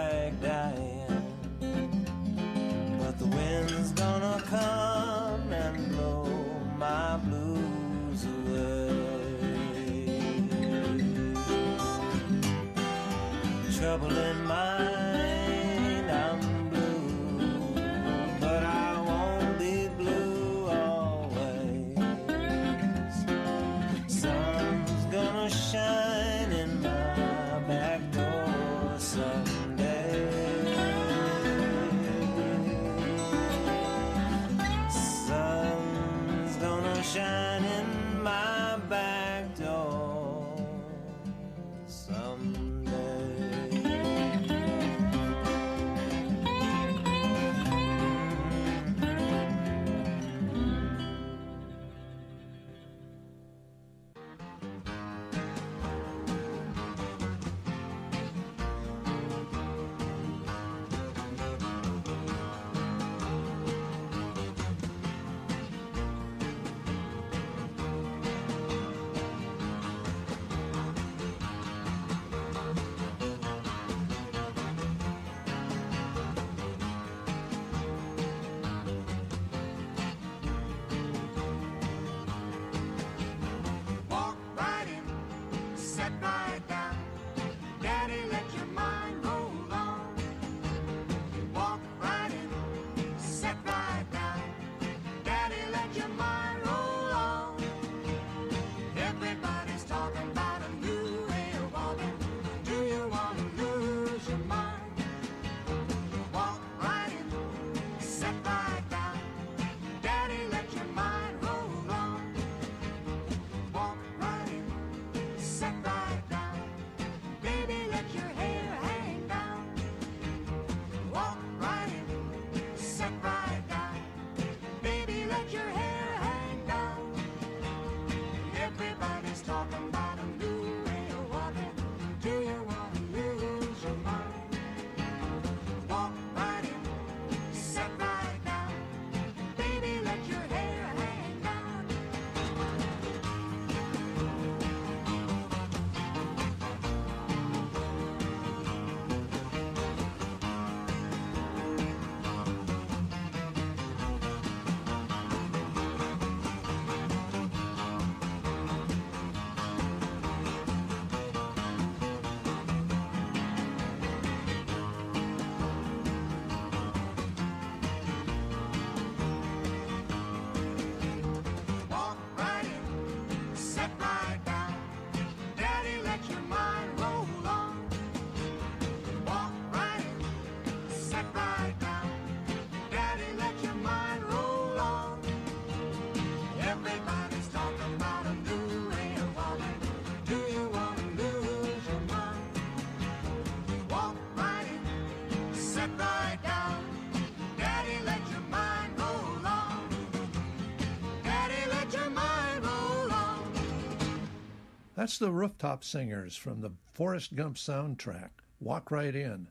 That's 204.99 205.17
the 205.17 205.31
Rooftop 205.31 205.85
Singers 205.85 206.35
from 206.35 206.59
the 206.59 206.73
Forrest 206.91 207.33
Gump 207.33 207.55
soundtrack, 207.55 208.31
Walk 208.59 208.91
Right 208.91 209.15
In. 209.15 209.47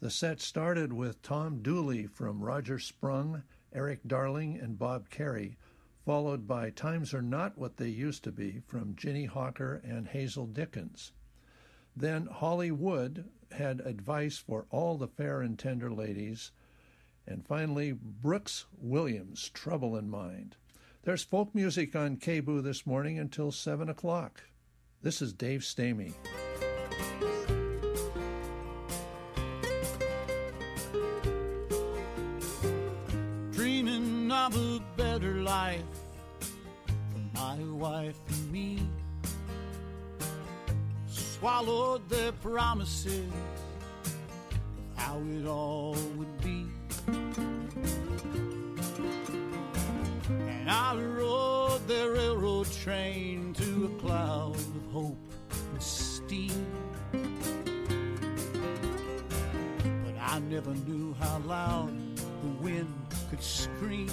The 0.00 0.10
set 0.10 0.42
started 0.42 0.92
with 0.92 1.22
Tom 1.22 1.62
Dooley 1.62 2.06
from 2.06 2.44
Roger 2.44 2.78
Sprung, 2.78 3.42
Erik 3.72 4.00
Darling, 4.06 4.60
and 4.60 4.78
Bob 4.78 5.08
Carey, 5.08 5.56
followed 6.04 6.46
by 6.46 6.68
Times 6.68 7.14
Are 7.14 7.22
Not 7.22 7.56
What 7.56 7.78
They 7.78 7.88
Used 7.88 8.24
to 8.24 8.30
Be 8.30 8.60
from 8.66 8.94
Ginny 8.94 9.24
Hawker 9.24 9.80
and 9.82 10.06
Hazel 10.06 10.46
Dickens. 10.46 11.12
Then 11.96 12.26
Holly 12.26 12.70
Wood 12.70 13.24
had 13.52 13.80
advice 13.80 14.36
for 14.36 14.66
all 14.68 14.98
the 14.98 15.08
fair 15.08 15.40
and 15.40 15.58
tender 15.58 15.90
ladies. 15.90 16.50
And 17.26 17.46
finally, 17.46 17.92
Brooks 17.92 18.66
Williams, 18.78 19.48
Trouble 19.48 19.96
in 19.96 20.10
Mind. 20.10 20.56
There's 21.04 21.24
folk 21.24 21.54
music 21.54 21.96
on 21.96 22.18
KBOO 22.18 22.62
this 22.62 22.86
morning 22.86 23.18
until 23.18 23.50
7 23.50 23.88
o'clock. 23.88 24.42
This 25.02 25.22
is 25.22 25.32
Dave 25.32 25.62
Stamey. 25.62 26.12
dreaming 33.50 34.30
of 34.30 34.54
a 34.54 34.80
better 34.98 35.36
life 35.36 35.80
for 36.38 37.18
my 37.34 37.56
wife 37.72 38.18
and 38.28 38.52
me. 38.52 38.78
Swallowed 41.08 42.06
their 42.10 42.32
promises 42.32 43.26
of 43.30 44.96
how 44.96 45.18
it 45.18 45.46
all 45.46 45.96
would 46.16 46.40
be. 46.42 46.66
And 50.28 50.70
I 50.70 50.94
rode 50.94 51.88
the 51.88 52.10
railroad 52.10 52.70
train 52.70 53.54
to 53.54 53.86
a 53.86 54.00
cloud 54.00 54.69
hope 54.92 55.18
and 55.72 55.82
steam. 55.82 56.66
But 60.04 60.16
I 60.20 60.38
never 60.40 60.74
knew 60.74 61.14
how 61.20 61.38
loud 61.46 61.92
the 62.16 62.48
wind 62.62 62.94
could 63.30 63.42
scream. 63.42 64.08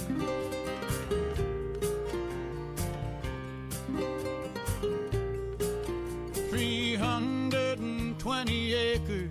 Three 6.50 6.94
hundred 6.96 7.78
and 7.78 8.18
twenty 8.18 8.74
acres 8.74 9.30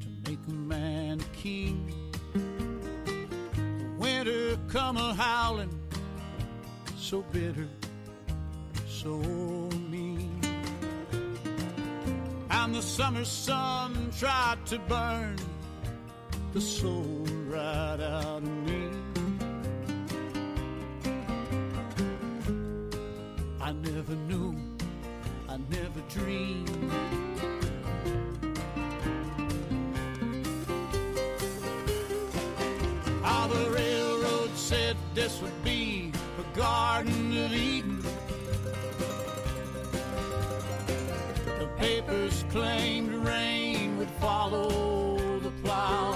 to 0.00 0.30
make 0.30 0.38
a 0.48 0.52
man 0.52 1.20
king. 1.32 1.92
The 2.32 3.86
winter 3.98 4.56
come 4.68 4.96
a 4.96 5.14
howling, 5.14 5.78
so 6.96 7.22
bitter, 7.30 7.68
so 8.88 9.20
How 12.54 12.68
the 12.68 12.80
summer 12.80 13.24
sun 13.24 14.10
tried 14.16 14.64
to 14.66 14.78
burn 14.78 15.36
the 16.52 16.60
soul 16.60 17.26
right 17.48 18.00
out 18.00 18.42
of 18.42 18.48
me. 18.66 18.90
I 23.60 23.72
never 23.72 24.14
knew, 24.28 24.54
I 25.48 25.58
never 25.68 26.00
dreamed. 26.08 26.92
How 33.22 33.48
the 33.48 33.70
railroad 33.70 34.50
said 34.54 34.96
this 35.12 35.42
would 35.42 35.64
be 35.64 35.83
papers 42.34 42.52
claimed 42.52 43.12
rain 43.26 43.96
would 43.98 44.10
follow 44.20 45.38
the 45.40 45.50
plow. 45.62 46.14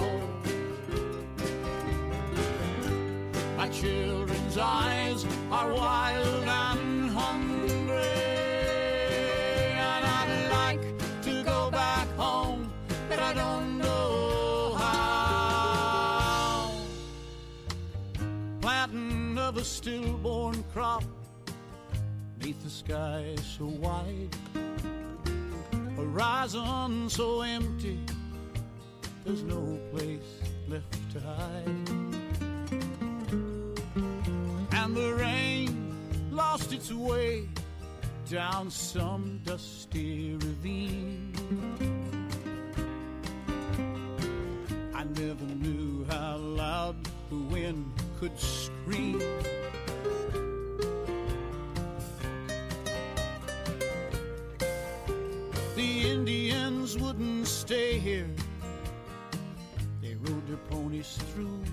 My 3.57 3.69
children's 3.69 4.57
eyes 4.57 5.25
are 5.51 5.73
wild 5.73 6.43
and 6.43 7.11
hungry, 7.11 7.95
and 9.77 10.05
I'd 10.05 10.49
like 10.51 10.81
to 11.23 11.43
go 11.43 11.69
back 11.71 12.07
home, 12.17 12.71
but 13.09 13.19
I 13.19 13.33
don't 13.33 13.77
know 13.77 14.73
how. 14.75 15.61
Planting 18.61 19.37
of 19.37 19.57
a 19.57 19.63
stillborn 19.63 20.63
crop 20.73 21.03
neath 22.41 22.63
the 22.63 22.69
sky 22.69 23.35
so 23.57 23.65
wide, 23.65 24.35
horizon 26.19 27.09
so 27.09 27.41
empty, 27.41 27.97
there's 29.23 29.41
no 29.43 29.79
place 29.93 30.41
left 30.67 30.97
to 31.13 31.19
hide 31.21 31.89
and 34.73 34.97
the 34.97 35.13
rain 35.13 35.95
lost 36.29 36.73
its 36.73 36.91
way 36.91 37.47
down 38.29 38.69
some 38.69 39.39
dusty 39.45 40.33
ravine. 40.33 41.33
I 44.93 45.03
never 45.05 45.45
knew 45.45 46.05
how 46.09 46.35
loud 46.35 46.97
the 47.29 47.37
wind 47.37 47.93
could 48.19 48.37
scream. 48.37 49.21
Indians 56.29 56.95
wouldn't 56.95 57.47
stay 57.47 57.97
here. 57.97 58.29
They 59.99 60.13
rode 60.13 60.45
their 60.47 60.61
ponies 60.69 61.17
through. 61.29 61.63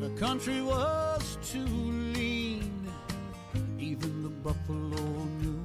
The 0.00 0.10
country 0.20 0.60
was 0.60 1.38
too 1.42 1.64
lean, 1.64 2.86
even 3.78 4.22
the 4.22 4.28
buffalo 4.28 5.02
knew. 5.40 5.60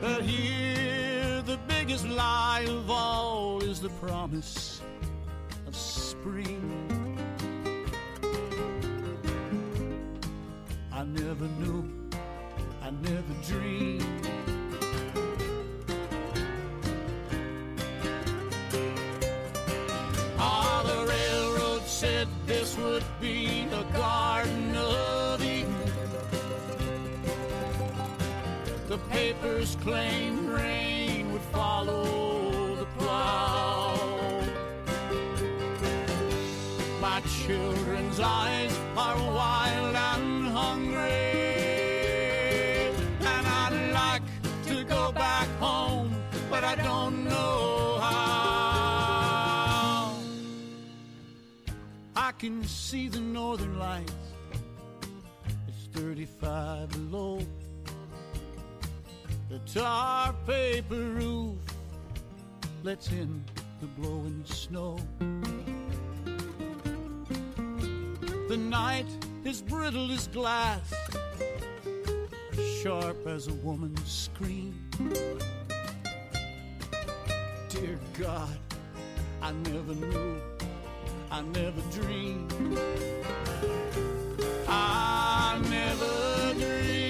But 0.00 0.22
here, 0.22 1.42
the 1.42 1.58
biggest 1.66 2.06
lie 2.06 2.64
of 2.68 2.88
all 2.88 3.60
is 3.64 3.80
the 3.80 3.90
promise 4.00 4.82
of 5.66 5.74
spring. 5.74 6.62
I 10.92 11.02
never 11.02 11.48
knew, 11.60 11.77
dreamed. 13.48 14.04
Ah, 20.38 20.82
the 20.84 21.06
railroad 21.12 21.82
said 21.86 22.28
this 22.46 22.76
would 22.76 23.04
be 23.20 23.66
a 23.72 23.84
garden 23.96 24.76
of 24.76 25.42
Eden. 25.42 25.74
The 28.88 28.98
papers 29.10 29.76
claimed 29.80 30.48
rain 30.50 31.32
would 31.32 31.46
follow 31.52 32.74
the 32.76 32.86
plow. 32.98 33.96
My 37.00 37.20
children's 37.46 38.20
eyes 38.20 38.87
can 52.38 52.62
see 52.62 53.08
the 53.08 53.18
northern 53.18 53.78
lights. 53.80 54.12
It's 55.66 55.88
35 55.92 56.88
below. 56.90 57.40
The 59.48 59.58
tar 59.60 60.32
paper 60.46 60.94
roof 60.94 61.56
lets 62.84 63.10
in 63.10 63.42
the 63.80 63.86
blowing 63.86 64.44
snow. 64.44 64.98
The 68.48 68.56
night 68.56 69.06
is 69.44 69.60
brittle 69.60 70.12
as 70.12 70.28
glass, 70.28 70.94
sharp 72.82 73.26
as 73.26 73.48
a 73.48 73.54
woman's 73.54 74.10
scream. 74.10 74.74
Dear 77.68 77.98
God, 78.16 78.58
I 79.42 79.50
never 79.52 79.94
knew, 79.94 80.40
I 81.30 81.42
never 81.42 81.80
dreamed. 81.92 82.52
I 84.66 85.60
never 85.68 86.54
dreamed, 86.54 87.07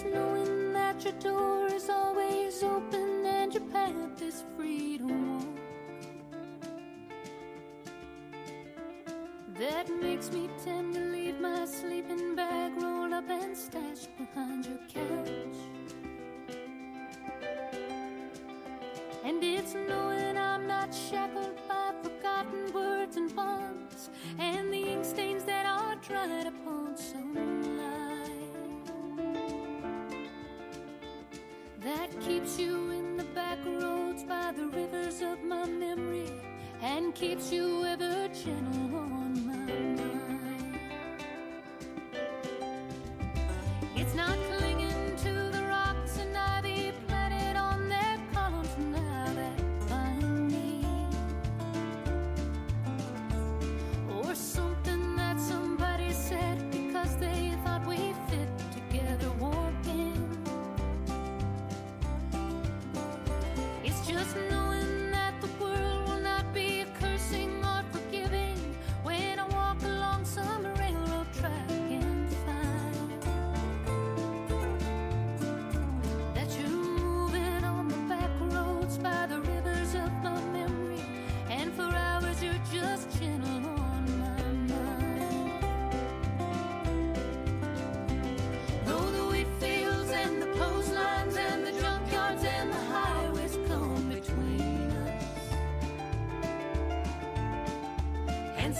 It's 0.00 0.14
knowing 0.14 0.72
that 0.74 1.02
your 1.02 1.12
door 1.14 1.66
is 1.66 1.90
always 1.90 2.62
open 2.62 3.26
and 3.26 3.52
your 3.52 3.64
path 3.64 4.22
is 4.22 4.44
free 4.56 4.96
to 4.98 5.04
walk. 5.04 5.58
That 9.54 9.90
makes 10.00 10.30
me 10.30 10.48
tend 10.62 10.94
to 10.94 11.00
leave 11.00 11.40
my 11.40 11.64
sleeping 11.64 12.36
bag 12.36 12.80
rolled 12.80 13.12
up 13.12 13.28
and 13.28 13.56
stashed 13.56 14.10
behind 14.16 14.66
your 14.66 14.78
couch. 14.88 15.58
And 19.24 19.42
it's 19.42 19.74
knowing 19.74 20.38
I'm 20.38 20.68
not 20.68 20.94
shackled 20.94 21.57
keeps 37.18 37.50
you 37.52 37.87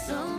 some 0.07 0.38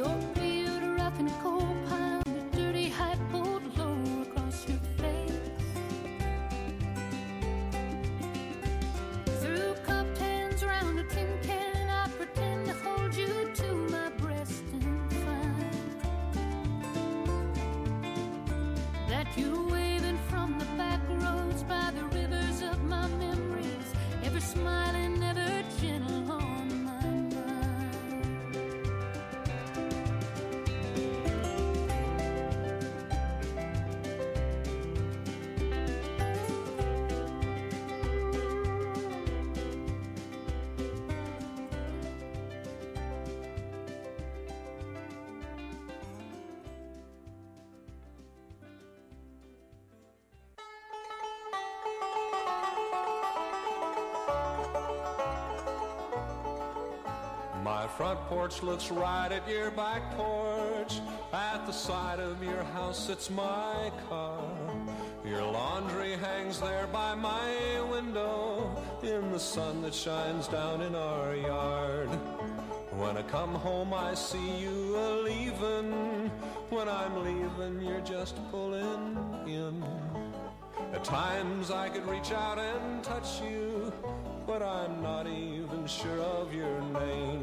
Beard 0.00 0.84
rough 0.84 1.18
and 1.18 1.28
cold 1.42 1.66
dirty 2.52 2.88
low 3.76 4.22
across 4.22 4.68
your 4.68 4.78
face. 4.96 5.32
Through 9.40 9.74
cupped 9.84 10.18
hands 10.18 10.62
round 10.62 11.00
a 11.00 11.02
tin 11.02 11.26
can, 11.42 11.88
I 11.88 12.08
pretend 12.10 12.66
to 12.66 12.74
hold 12.74 13.12
you 13.16 13.50
to 13.52 13.74
my 13.90 14.10
breast 14.10 14.62
and 14.72 15.12
find 15.14 16.00
that 19.08 19.26
you're 19.36 19.67
My 57.88 57.94
front 57.94 58.20
porch 58.26 58.62
looks 58.62 58.90
right 58.90 59.32
at 59.32 59.48
your 59.48 59.70
back 59.70 60.14
porch. 60.14 61.00
At 61.32 61.64
the 61.64 61.72
side 61.72 62.20
of 62.20 62.42
your 62.42 62.62
house 62.62 63.06
sits 63.06 63.30
my 63.30 63.90
car. 64.10 64.44
Your 65.24 65.42
laundry 65.42 66.12
hangs 66.12 66.60
there 66.60 66.86
by 66.88 67.14
my 67.14 67.80
window 67.90 68.76
in 69.02 69.32
the 69.32 69.40
sun 69.40 69.80
that 69.82 69.94
shines 69.94 70.48
down 70.48 70.82
in 70.82 70.94
our 70.94 71.34
yard. 71.34 72.10
When 72.92 73.16
I 73.16 73.22
come 73.22 73.54
home, 73.54 73.94
I 73.94 74.12
see 74.12 74.58
you 74.60 74.94
a 74.94 75.08
leaving. 75.22 76.30
When 76.68 76.90
I'm 76.90 77.24
leaving, 77.24 77.80
you're 77.80 78.02
just 78.02 78.36
pulling 78.50 79.16
in. 79.46 79.82
At 80.92 81.04
times 81.04 81.70
I 81.70 81.88
could 81.88 82.06
reach 82.06 82.32
out 82.32 82.58
and 82.58 83.02
touch 83.02 83.40
you, 83.42 83.92
but 84.46 84.62
I'm 84.62 85.02
not 85.02 85.26
even 85.26 85.86
sure 85.86 86.20
of 86.20 86.54
your 86.54 86.80
name. 86.82 87.37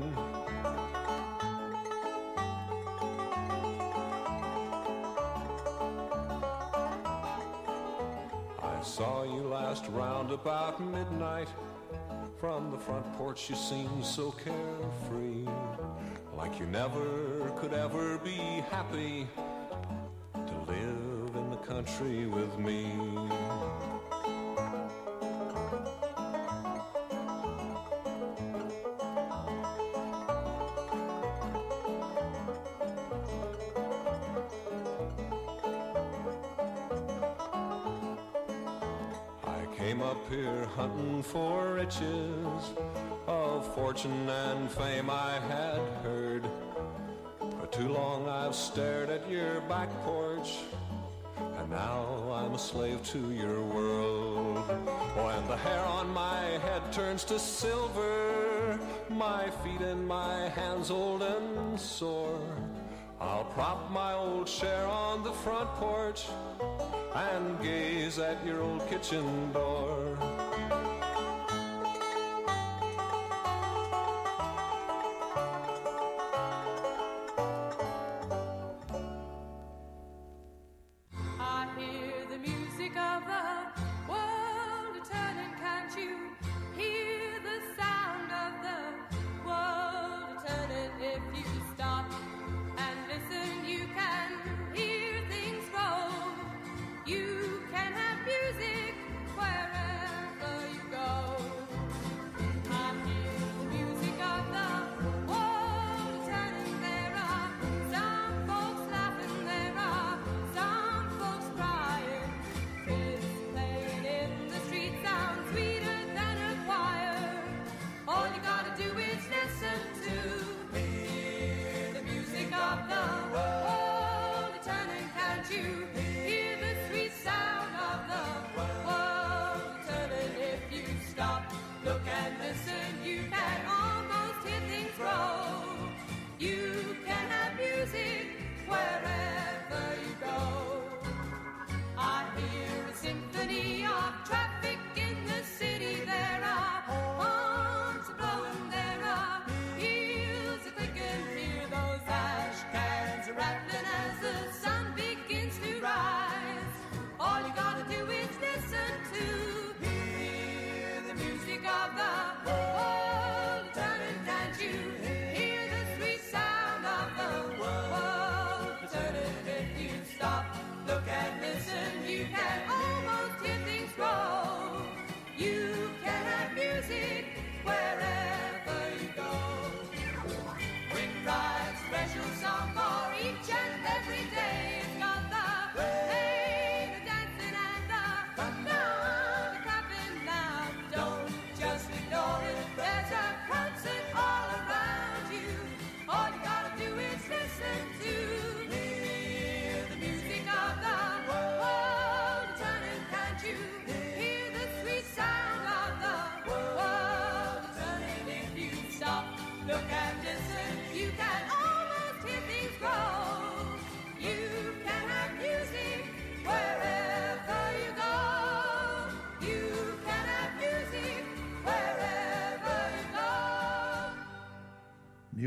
Saw 8.85 9.23
you 9.23 9.41
last 9.41 9.87
round 9.87 10.31
about 10.31 10.79
midnight. 10.79 11.47
From 12.39 12.69
the 12.69 12.77
front 12.77 13.11
porch, 13.13 13.49
you 13.49 13.55
seemed 13.55 14.05
so 14.05 14.31
carefree, 14.31 15.47
like 16.37 16.59
you 16.59 16.67
never 16.67 17.51
could 17.57 17.73
ever 17.73 18.19
be 18.19 18.63
happy 18.69 19.27
to 20.33 20.71
live 20.71 21.35
in 21.35 21.49
the 21.49 21.57
country 21.57 22.27
with 22.27 22.59
me. 22.59 22.91
back 49.85 50.03
porch. 50.03 50.57
And 51.57 51.69
now 51.69 52.05
I'm 52.31 52.53
a 52.53 52.59
slave 52.59 53.03
to 53.11 53.31
your 53.31 53.61
world. 53.61 54.57
When 55.15 55.47
the 55.47 55.57
hair 55.57 55.85
on 55.85 56.09
my 56.13 56.41
head 56.65 56.91
turns 56.91 57.23
to 57.25 57.39
silver, 57.39 58.79
my 59.09 59.49
feet 59.63 59.81
and 59.81 60.07
my 60.07 60.49
hands 60.49 60.91
old 60.91 61.21
and 61.21 61.79
sore. 61.79 62.39
I'll 63.19 63.45
prop 63.45 63.91
my 63.91 64.13
old 64.13 64.47
chair 64.47 64.85
on 64.85 65.23
the 65.23 65.31
front 65.31 65.69
porch 65.75 66.25
and 67.13 67.61
gaze 67.61 68.19
at 68.19 68.45
your 68.45 68.61
old 68.61 68.87
kitchen 68.89 69.51
door. 69.51 70.44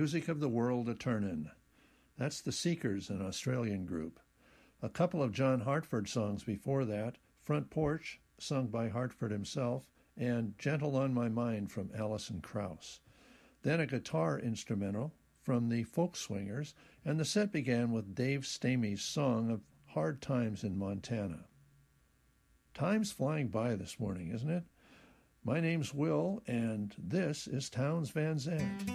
Music 0.09 0.31
of 0.31 0.41
the 0.41 0.49
World 0.49 0.89
a 0.89 0.95
Turnin'. 0.95 1.51
That's 2.17 2.41
The 2.41 2.51
Seekers, 2.51 3.11
an 3.11 3.21
Australian 3.21 3.85
group. 3.85 4.19
A 4.81 4.89
couple 4.89 5.23
of 5.23 5.35
John 5.35 5.61
Hartford 5.61 6.09
songs 6.09 6.43
before 6.43 6.87
that 6.87 7.19
Front 7.43 7.69
Porch, 7.69 8.19
sung 8.39 8.69
by 8.69 8.89
Hartford 8.89 9.31
himself, 9.31 9.91
and 10.17 10.59
Gentle 10.59 10.97
on 10.97 11.13
My 11.13 11.29
Mind 11.29 11.71
from 11.71 11.91
Alison 11.95 12.41
Krauss. 12.41 13.01
Then 13.61 13.81
a 13.81 13.87
guitar 13.87 14.39
instrumental 14.39 15.13
from 15.43 15.69
the 15.69 15.83
Folk 15.83 16.17
Swingers, 16.17 16.73
and 17.05 17.21
the 17.21 17.27
set 17.27 17.53
began 17.53 17.93
with 17.93 18.15
Dave 18.15 18.47
Stamey's 18.47 19.03
song 19.03 19.51
of 19.51 19.61
Hard 19.89 20.23
Times 20.23 20.65
in 20.65 20.79
Montana. 20.79 21.45
Time's 22.73 23.13
flying 23.13 23.49
by 23.49 23.75
this 23.75 24.01
morning, 24.01 24.31
isn't 24.31 24.49
it? 24.49 24.65
My 25.45 25.61
name's 25.61 25.93
Will, 25.93 26.43
and 26.47 26.95
this 26.97 27.47
is 27.47 27.69
Townes 27.69 28.09
Van 28.09 28.39
Zandt. 28.39 28.91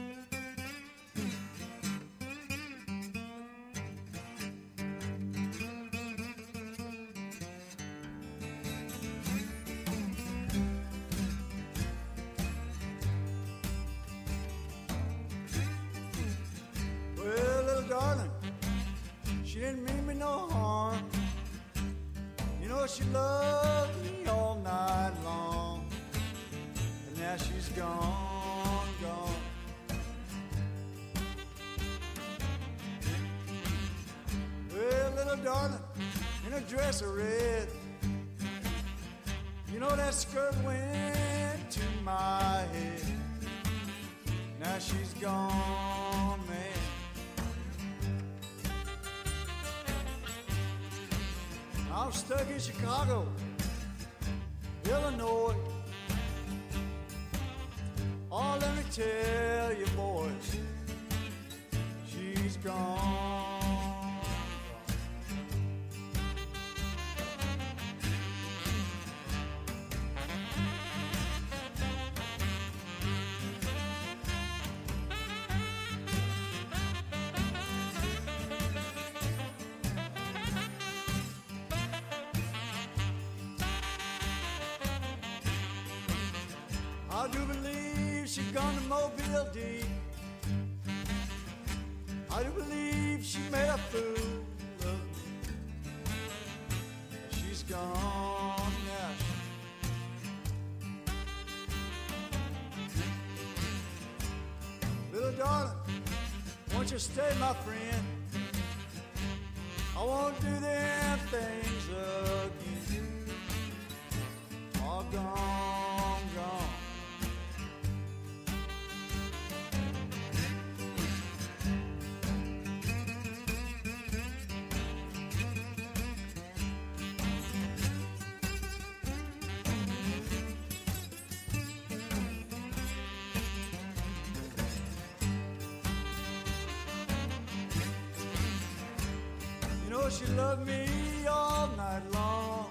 All 141.63 141.77
night 141.77 142.01
long. 142.13 142.65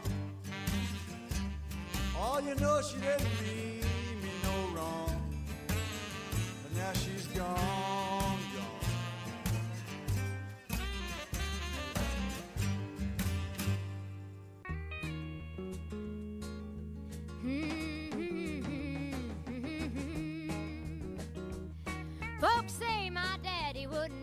Oh, 2.16 2.40
you 2.46 2.54
know 2.56 2.80
she 2.82 2.96
didn't 2.96 3.30
mean 3.42 3.80
me 4.22 4.32
no 4.44 4.76
wrong. 4.76 5.22
But 5.66 6.76
now 6.76 6.92
she's 6.92 7.26
gone. 7.28 7.91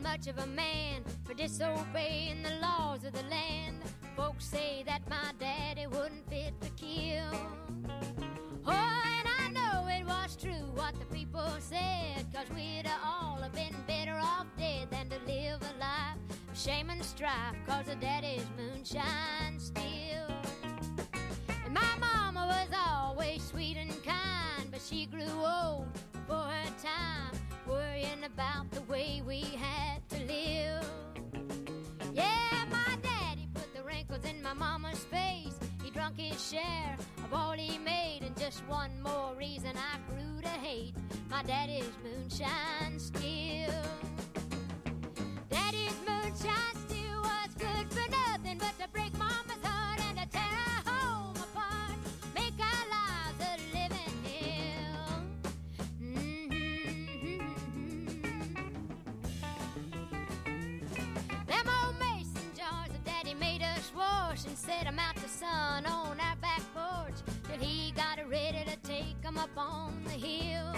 Much 0.10 0.26
of 0.26 0.40
a 0.40 0.48
man 0.48 1.04
for 1.24 1.36
disobeying 1.36 2.42
the 2.42 2.56
laws 2.64 3.04
of 3.04 3.14
the 3.14 3.22
land. 3.30 3.78
Folks 4.18 4.44
say 4.44 4.84
that 4.88 5.08
my 5.08 5.32
daddy 5.40 5.86
wouldn't 5.86 6.28
fit 6.28 6.60
to 6.62 6.70
kill. 6.72 7.32
Oh, 8.66 9.02
and 9.20 9.28
I 9.40 9.52
know 9.52 9.88
it 9.88 10.04
was 10.08 10.36
true 10.36 10.66
what 10.74 10.96
the 10.98 11.06
people 11.14 11.48
said, 11.60 12.26
cause 12.34 12.50
we'd 12.56 12.90
all 13.06 13.38
have 13.40 13.54
been 13.54 13.76
better 13.86 14.18
off 14.20 14.48
dead 14.58 14.90
than 14.90 15.10
to 15.10 15.20
live 15.28 15.62
a 15.62 15.80
life 15.80 16.18
of 16.52 16.58
shame 16.58 16.90
and 16.90 17.06
strife, 17.06 17.56
cause 17.68 17.86
the 17.86 17.96
daddy's 17.96 18.48
moonshine 18.58 19.60
still. 19.60 20.28
And 21.66 21.74
my 21.76 21.96
mama 22.00 22.48
was 22.48 22.70
always 22.76 23.44
sweet 23.44 23.78
and 23.78 23.92
kind, 24.04 24.72
but 24.72 24.82
she 24.82 25.06
grew 25.06 25.30
old 25.46 25.86
time, 26.28 26.69
worrying 28.20 28.32
about 28.34 28.70
the 28.72 28.82
way 28.92 29.22
we 29.26 29.42
had 29.42 30.08
to 30.10 30.18
live. 30.26 30.90
Yeah, 32.14 32.66
my 32.70 32.96
daddy 33.02 33.48
put 33.54 33.74
the 33.76 33.84
wrinkles 33.84 34.26
in 34.26 34.42
my 34.42 34.54
mama's 34.54 35.00
face. 35.06 35.58
He 35.84 35.90
drunk 35.92 36.18
his 36.18 36.50
share 36.50 36.98
of 37.24 37.34
all 37.34 37.52
he 37.52 37.78
made, 37.78 38.22
and 38.24 38.38
just 38.38 38.66
one 38.68 39.02
more 39.02 39.34
reason 39.38 39.72
I 39.76 40.12
grew 40.12 40.42
to 40.42 40.48
hate 40.48 40.94
my 41.30 41.44
daddy's 41.44 41.90
moonshine 42.04 43.00
still. 43.00 43.84
Daddy's 45.50 45.98
moonshine 46.08 46.76
still 46.88 47.22
was 47.22 47.54
good 47.58 47.94
for 47.94 48.10
nothing 48.10 48.58
but 48.58 48.78
to 48.80 48.90
break 48.92 49.14
mama's 49.18 49.64
heart 49.64 50.00
and 50.10 50.18
to 50.18 50.26
tear 50.38 50.69
sun 65.40 65.86
on 65.86 66.20
our 66.20 66.36
back 66.42 66.62
porch 66.74 67.16
till 67.48 67.66
he 67.66 67.94
got 67.94 68.20
ready 68.30 68.66
to 68.66 68.76
take 68.84 69.16
'em 69.24 69.38
up 69.38 69.50
on 69.56 70.04
the 70.04 70.12
hill. 70.28 70.76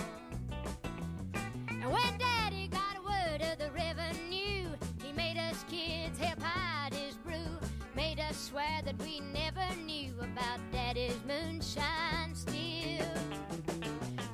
And 1.68 1.92
when 1.92 2.18
daddy 2.20 2.68
got 2.68 2.96
a 2.98 3.02
word 3.02 3.42
of 3.42 3.58
the 3.58 3.72
revenue, 3.72 4.70
he 5.02 5.12
made 5.14 5.38
us 5.38 5.66
kids 5.68 6.20
help 6.20 6.44
hide 6.44 6.94
his 6.94 7.16
brew, 7.18 7.58
made 7.96 8.20
us 8.20 8.38
swear 8.38 8.84
that 8.84 9.00
we 9.00 9.20
never 9.20 9.68
knew 9.78 10.14
about 10.20 10.60
daddy's 10.72 11.20
moonshine 11.26 12.36
still. 12.36 13.18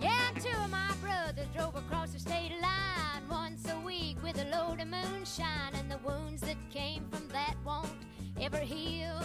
Yeah, 0.01 0.27
two 0.41 0.57
of 0.65 0.69
my 0.69 0.93
brothers 1.01 1.47
drove 1.55 1.75
across 1.77 2.11
the 2.11 2.19
state 2.19 2.51
line 2.61 3.23
once 3.29 3.65
a 3.69 3.79
week 3.79 4.21
with 4.21 4.37
a 4.39 4.45
load 4.55 4.81
of 4.81 4.89
moonshine, 4.89 5.73
and 5.73 5.89
the 5.89 5.99
wounds 5.99 6.41
that 6.41 6.57
came 6.69 7.07
from 7.11 7.29
that 7.29 7.55
won't 7.63 8.01
ever 8.41 8.59
heal. 8.59 9.21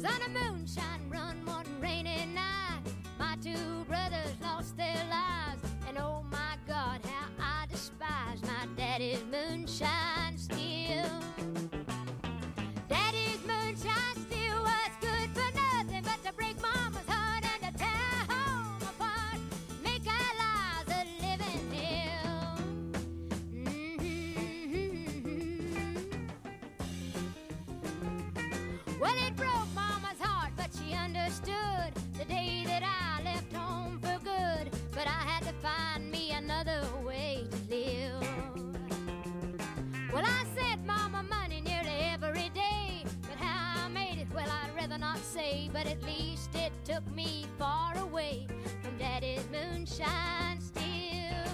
Cause 0.00 0.14
on 0.14 0.22
a 0.22 0.28
moonshine 0.28 1.10
run 1.10 1.44
one 1.44 1.66
rainy 1.80 2.24
night, 2.32 2.82
my 3.18 3.36
two 3.42 3.84
brothers 3.88 4.30
lost 4.40 4.76
their 4.76 4.94
lives, 5.10 5.60
and 5.88 5.98
oh 5.98 6.22
my 6.30 6.54
God, 6.68 7.00
how 7.04 7.26
I 7.40 7.66
despise 7.66 8.40
my 8.42 8.66
daddy's 8.76 9.24
moonshine 9.24 10.17
Not 45.18 45.26
say. 45.26 45.68
But 45.72 45.86
at 45.86 46.02
least 46.04 46.54
it 46.54 46.72
took 46.84 47.04
me 47.12 47.46
far 47.58 47.96
away 47.98 48.46
from 48.82 48.96
daddy's 48.98 49.44
moonshine 49.50 50.60
still. 50.60 51.52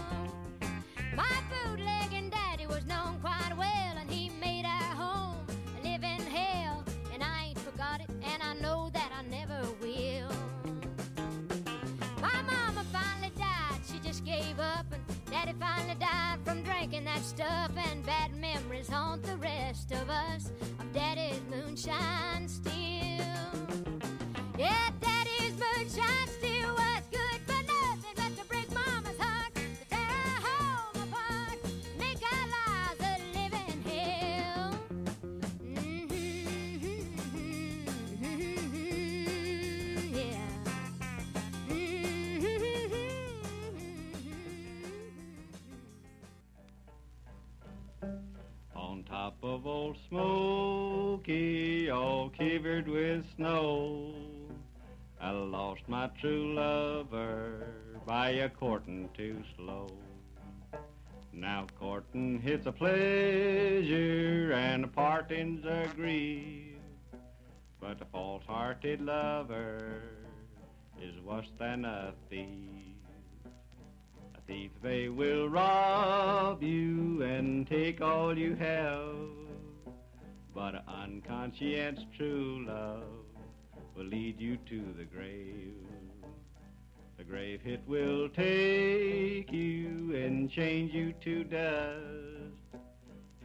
My 1.17 1.33
bootlegging 1.51 2.31
daddy 2.31 2.67
was 2.67 2.85
known 2.85 3.19
quite 3.23 3.57
well, 3.57 3.97
and 3.99 4.11
he 4.11 4.31
made 4.41 4.67
our 4.67 4.95
home 4.95 5.37
a 5.79 5.89
living 5.89 6.21
hell. 6.27 6.85
And 7.13 7.23
I 7.23 7.47
ain't 7.49 7.59
forgot 7.59 8.01
it, 8.01 8.11
and 8.23 8.43
I 8.43 8.55
know 8.55 8.91
that 8.93 9.11
I 9.19 9.23
never 9.23 9.63
will. 9.81 10.31
My 12.21 12.43
mama 12.43 12.85
finally 12.93 13.33
died, 13.37 13.81
she 13.91 13.99
just 14.01 14.25
gave 14.25 14.61
up, 14.61 14.85
and 14.93 15.03
daddy 15.31 15.55
finally 15.59 15.97
died 15.99 16.39
from 16.45 16.63
drinking 16.63 17.05
that 17.05 17.23
stuff. 17.23 17.71
And 17.77 18.05
bad 18.05 18.35
memories 18.35 18.89
haunt 18.89 19.23
the 19.23 19.37
rest 19.37 19.93
of 19.93 20.11
us 20.11 20.53
of 20.79 20.93
daddy's 20.93 21.41
moonshine 21.51 22.47
still. 22.47 23.04
Of 49.45 49.67
old 49.67 49.97
Smoky, 50.09 51.91
all 51.91 52.31
covered 52.31 52.89
with 52.89 53.25
snow, 53.37 54.15
I 55.21 55.33
lost 55.33 55.83
my 55.87 56.09
true 56.21 56.55
lover 56.55 57.67
by 58.07 58.31
a 58.31 58.49
courting 58.49 59.11
too 59.15 59.43
slow. 59.57 59.89
Now 61.33 61.67
courting 61.79 62.43
it's 62.45 62.67
a 62.67 62.73
pleasure 62.73 64.53
and 64.55 64.85
a 64.85 64.89
parting's 64.89 65.65
a 65.67 65.89
grief, 65.95 66.79
but 67.81 68.01
a 68.01 68.07
false-hearted 68.07 69.03
lover 69.03 70.01
is 71.03 71.21
worse 71.23 71.51
than 71.59 71.85
a 71.85 72.15
thief. 72.31 72.84
Thief 74.47 74.71
they 74.83 75.09
will 75.09 75.49
rob 75.49 76.63
you 76.63 77.23
and 77.23 77.67
take 77.67 78.03
all 78.03 78.37
you 78.37 78.55
have, 78.57 79.17
but 80.55 80.75
an 80.75 80.83
unconscious 80.87 82.05
true 82.17 82.67
love 82.69 83.03
will 83.97 84.05
lead 84.05 84.39
you 84.39 84.59
to 84.69 84.85
the 84.99 85.05
grave. 85.05 85.75
The 87.17 87.25
grave 87.25 87.61
it 87.65 87.81
will 87.87 88.29
take 88.29 89.51
you 89.51 90.15
and 90.15 90.51
change 90.51 90.93
you 90.93 91.15
to 91.25 91.45
dust. 91.45 92.83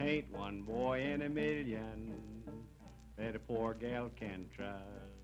Ain't 0.00 0.30
one 0.30 0.62
boy 0.62 1.00
in 1.00 1.22
a 1.22 1.28
million 1.30 2.12
that 3.16 3.36
a 3.36 3.38
poor 3.38 3.72
gal 3.72 4.10
can 4.18 4.46
trust. 4.54 5.19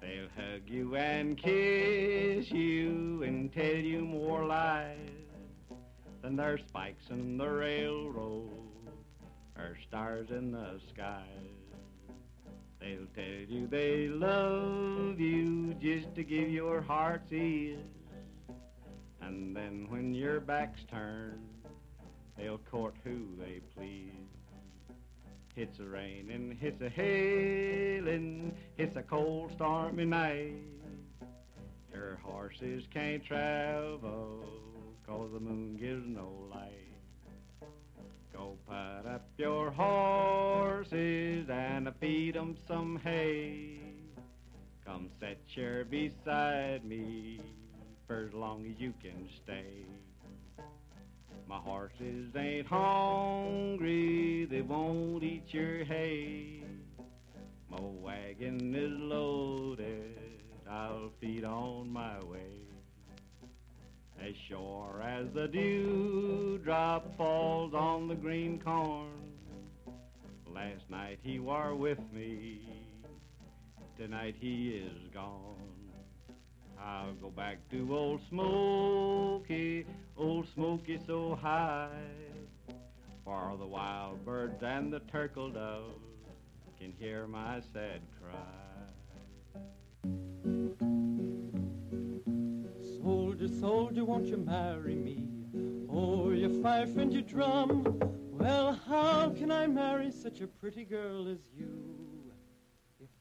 They'll 0.00 0.28
hug 0.36 0.62
you 0.66 0.96
and 0.96 1.36
kiss 1.36 2.50
you 2.52 3.22
and 3.24 3.52
tell 3.52 3.64
you 3.64 4.00
more 4.00 4.44
lies 4.44 4.96
than 6.22 6.36
there's 6.36 6.60
spikes 6.68 7.10
in 7.10 7.36
the 7.36 7.48
railroad 7.48 8.50
or 9.56 9.76
stars 9.88 10.28
in 10.30 10.52
the 10.52 10.80
skies. 10.88 11.24
They'll 12.80 13.06
tell 13.14 13.44
you 13.48 13.66
they 13.66 14.06
love 14.06 15.18
you 15.18 15.74
just 15.74 16.14
to 16.14 16.22
give 16.22 16.48
your 16.48 16.80
heart's 16.80 17.32
ease. 17.32 17.78
And 19.20 19.54
then 19.54 19.86
when 19.88 20.14
your 20.14 20.40
back's 20.40 20.84
turned, 20.90 21.40
they'll 22.36 22.58
court 22.58 22.94
who 23.02 23.26
they 23.36 23.60
please. 23.76 24.12
It's 25.60 25.80
a 25.80 25.84
raining, 25.84 26.56
it's 26.62 26.80
a 26.80 26.88
hailing, 26.88 28.54
it's 28.76 28.94
a 28.94 29.02
cold, 29.02 29.50
stormy 29.56 30.04
night. 30.04 30.54
Your 31.92 32.20
horses 32.22 32.84
can't 32.94 33.24
travel, 33.24 34.44
cause 35.04 35.30
the 35.32 35.40
moon 35.40 35.76
gives 35.76 36.06
no 36.06 36.28
light. 36.48 36.94
Go 38.32 38.56
put 38.68 39.10
up 39.10 39.26
your 39.36 39.72
horses 39.72 41.50
and 41.50 41.92
feed 41.98 42.36
'em 42.36 42.56
some 42.68 43.00
hay. 43.00 43.80
Come 44.86 45.10
set 45.18 45.38
here 45.46 45.84
beside 45.84 46.84
me 46.84 47.40
for 48.06 48.28
as 48.28 48.32
long 48.32 48.64
as 48.64 48.78
you 48.78 48.94
can 49.02 49.28
stay. 49.42 49.86
My 51.48 51.56
horses 51.56 52.36
ain't 52.36 52.66
hungry, 52.66 54.44
they 54.50 54.60
won't 54.60 55.22
eat 55.22 55.44
your 55.48 55.82
hay. 55.82 56.62
My 57.70 57.80
wagon 57.80 58.74
is 58.74 58.92
loaded, 59.00 60.42
I'll 60.70 61.10
feed 61.22 61.44
on 61.44 61.90
my 61.90 62.22
way. 62.24 62.66
As 64.20 64.34
sure 64.46 65.02
as 65.02 65.26
the 65.32 65.48
dewdrop 65.48 67.16
falls 67.16 67.72
on 67.72 68.08
the 68.08 68.14
green 68.14 68.60
corn. 68.60 69.32
Last 70.46 70.90
night 70.90 71.18
he 71.22 71.38
war 71.38 71.74
with 71.74 72.00
me, 72.12 72.60
tonight 73.96 74.34
he 74.38 74.82
is 74.84 75.08
gone. 75.14 75.87
I'll 76.84 77.14
go 77.14 77.30
back 77.30 77.58
to 77.70 77.96
old 77.96 78.20
Smoky, 78.28 79.84
old 80.16 80.46
Smoky 80.54 80.98
so 81.06 81.34
high. 81.34 81.88
For 83.24 83.56
the 83.58 83.66
wild 83.66 84.24
birds 84.24 84.62
and 84.62 84.92
the 84.92 85.00
turtle 85.00 85.50
doves 85.50 86.02
can 86.78 86.92
hear 86.98 87.26
my 87.26 87.60
sad 87.72 88.00
cry. 88.20 88.38
Soldier, 93.02 93.48
soldier, 93.60 94.04
won't 94.04 94.26
you 94.26 94.36
marry 94.36 94.94
me? 94.94 95.24
Oh, 95.90 96.30
your 96.30 96.62
fife 96.62 96.96
and 96.96 97.12
your 97.12 97.22
drum. 97.22 98.00
Well, 98.32 98.78
how 98.86 99.30
can 99.30 99.50
I 99.50 99.66
marry 99.66 100.10
such 100.10 100.40
a 100.40 100.46
pretty 100.46 100.84
girl 100.84 101.28
as 101.28 101.38
you? 101.56 102.07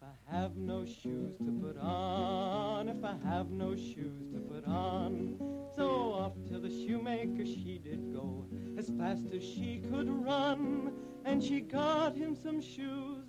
I 0.08 0.38
have 0.38 0.56
no 0.56 0.86
shoes 0.86 1.36
to 1.38 1.52
put 1.62 1.78
on, 1.82 2.88
if 2.88 3.04
I 3.04 3.16
have 3.28 3.50
no 3.50 3.76
shoes 3.76 4.24
to 4.32 4.40
put 4.40 4.66
on. 4.66 5.36
So 5.76 6.14
off 6.14 6.34
to 6.50 6.60
the 6.60 6.70
shoemaker 6.70 7.46
she 7.46 7.82
did 7.84 8.14
go, 8.14 8.46
as 8.78 8.90
fast 8.98 9.34
as 9.34 9.44
she 9.44 9.84
could 9.92 10.10
run. 10.10 10.94
And 11.26 11.44
she 11.44 11.60
got 11.60 12.16
him 12.16 12.36
some 12.36 12.62
shoes, 12.62 13.26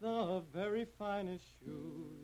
the 0.00 0.42
very 0.54 0.86
finest 0.98 1.44
shoes. 1.62 2.21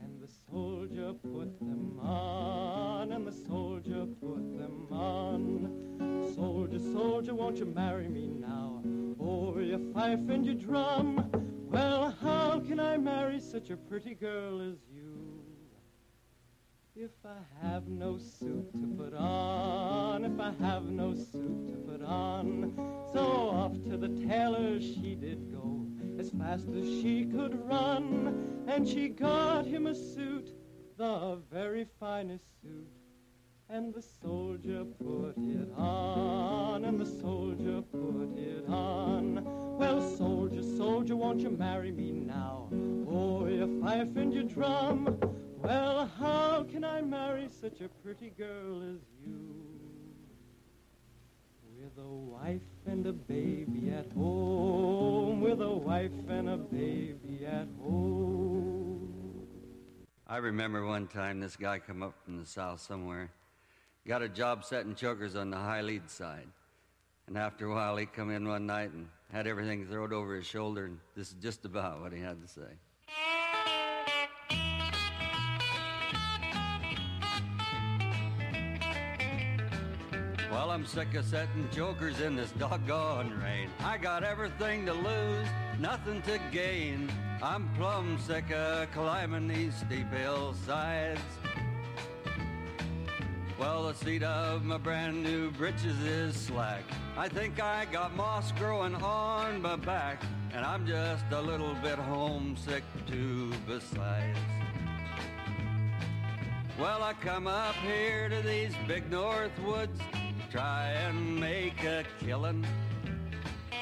And 0.00 0.20
the 0.20 0.28
soldier 0.50 1.12
put 1.12 1.58
them 1.60 1.98
on, 2.00 3.12
and 3.12 3.26
the 3.26 3.32
soldier 3.32 4.06
put 4.20 4.58
them 4.58 4.86
on. 4.90 6.32
Soldier, 6.34 6.78
soldier, 6.78 7.34
won't 7.34 7.58
you 7.58 7.66
marry 7.66 8.08
me 8.08 8.28
now? 8.28 8.82
Oh, 9.20 9.58
you 9.58 9.92
fife 9.92 10.28
and 10.28 10.44
you 10.44 10.54
drum. 10.54 11.30
Well, 11.70 12.14
how 12.22 12.60
can 12.60 12.78
I 12.78 12.96
marry 12.96 13.40
such 13.40 13.70
a 13.70 13.76
pretty 13.76 14.14
girl 14.14 14.60
as 14.60 14.78
you? 14.92 15.42
If 16.96 17.10
I 17.24 17.66
have 17.66 17.88
no 17.88 18.18
suit 18.18 18.70
to 18.72 18.86
put 18.96 19.14
on, 19.14 20.24
if 20.24 20.38
I 20.38 20.52
have 20.64 20.84
no 20.84 21.14
suit 21.14 21.66
to 21.66 21.74
put 21.90 22.02
on. 22.04 22.72
So 23.12 23.20
off 23.20 23.72
to 23.90 23.96
the 23.96 24.08
tailor 24.28 24.78
she 24.80 25.16
did 25.16 25.50
go, 25.50 25.83
as 26.18 26.30
fast 26.30 26.68
as 26.68 26.84
she 26.84 27.24
could 27.24 27.54
run. 27.68 28.64
And 28.66 28.88
she 28.88 29.08
got 29.08 29.66
him 29.66 29.86
a 29.86 29.94
suit, 29.94 30.50
the 30.96 31.40
very 31.50 31.86
finest 32.00 32.46
suit. 32.62 32.88
And 33.68 33.94
the 33.94 34.02
soldier 34.02 34.84
put 34.84 35.34
it 35.38 35.68
on, 35.76 36.84
and 36.84 37.00
the 37.00 37.06
soldier 37.06 37.82
put 37.82 38.36
it 38.36 38.68
on. 38.68 39.42
Well, 39.78 40.00
soldier, 40.16 40.62
soldier, 40.62 41.16
won't 41.16 41.40
you 41.40 41.50
marry 41.50 41.90
me 41.90 42.12
now? 42.12 42.68
Oh, 43.08 43.46
you 43.46 43.80
fife 43.80 44.16
and 44.16 44.32
you 44.32 44.44
drum. 44.44 45.18
Well, 45.62 46.10
how 46.18 46.66
can 46.70 46.84
I 46.84 47.00
marry 47.00 47.48
such 47.48 47.80
a 47.80 47.88
pretty 47.88 48.30
girl 48.30 48.82
as 48.82 49.00
you? 49.24 49.73
With 51.84 52.02
a 52.02 52.08
wife 52.08 52.62
and 52.86 53.06
a 53.06 53.12
baby 53.12 53.92
at 53.94 54.10
home, 54.12 55.42
with 55.42 55.60
a 55.60 55.70
wife 55.70 56.10
and 56.30 56.48
a 56.48 56.56
baby 56.56 57.44
at 57.44 57.68
home. 57.78 59.46
I 60.26 60.38
remember 60.38 60.86
one 60.86 61.06
time 61.08 61.40
this 61.40 61.56
guy 61.56 61.78
come 61.80 62.02
up 62.02 62.14
from 62.24 62.38
the 62.38 62.46
south 62.46 62.80
somewhere, 62.80 63.30
got 64.08 64.22
a 64.22 64.30
job 64.30 64.64
setting 64.64 64.94
chokers 64.94 65.36
on 65.36 65.50
the 65.50 65.58
high 65.58 65.82
lead 65.82 66.08
side. 66.08 66.48
And 67.26 67.36
after 67.36 67.66
a 67.66 67.74
while, 67.74 67.98
he 67.98 68.06
come 68.06 68.30
in 68.30 68.48
one 68.48 68.64
night 68.64 68.92
and 68.92 69.06
had 69.30 69.46
everything 69.46 69.86
thrown 69.86 70.14
over 70.14 70.36
his 70.36 70.46
shoulder, 70.46 70.86
and 70.86 70.98
this 71.14 71.28
is 71.28 71.34
just 71.34 71.66
about 71.66 72.00
what 72.00 72.14
he 72.14 72.20
had 72.20 72.40
to 72.40 72.48
say. 72.48 72.78
I'm 80.74 80.84
sick 80.84 81.14
of 81.14 81.24
setting 81.24 81.68
chokers 81.70 82.20
in 82.20 82.34
this 82.34 82.50
doggone 82.58 83.32
rain. 83.40 83.70
I 83.78 83.96
got 83.96 84.24
everything 84.24 84.84
to 84.86 84.92
lose, 84.92 85.46
nothing 85.78 86.20
to 86.22 86.40
gain. 86.50 87.12
I'm 87.40 87.68
plumb 87.76 88.18
sick 88.18 88.50
of 88.50 88.90
climbing 88.90 89.46
these 89.46 89.72
steep 89.76 90.10
hillsides. 90.12 91.20
Well, 93.56 93.84
the 93.84 93.94
seat 93.94 94.24
of 94.24 94.64
my 94.64 94.76
brand 94.78 95.22
new 95.22 95.52
britches 95.52 95.96
is 96.00 96.34
slack. 96.34 96.82
I 97.16 97.28
think 97.28 97.62
I 97.62 97.84
got 97.84 98.16
moss 98.16 98.50
growing 98.50 98.96
on 98.96 99.62
my 99.62 99.76
back, 99.76 100.24
and 100.52 100.66
I'm 100.66 100.88
just 100.88 101.24
a 101.30 101.40
little 101.40 101.76
bit 101.84 102.00
homesick 102.00 102.82
too, 103.06 103.52
besides. 103.68 104.38
Well, 106.80 107.04
I 107.04 107.12
come 107.12 107.46
up 107.46 107.76
here 107.76 108.28
to 108.28 108.42
these 108.42 108.74
big 108.88 109.08
north 109.08 109.56
woods 109.60 110.00
try 110.54 110.90
and 111.08 111.40
make 111.40 111.82
a 111.82 112.04
killing. 112.20 112.64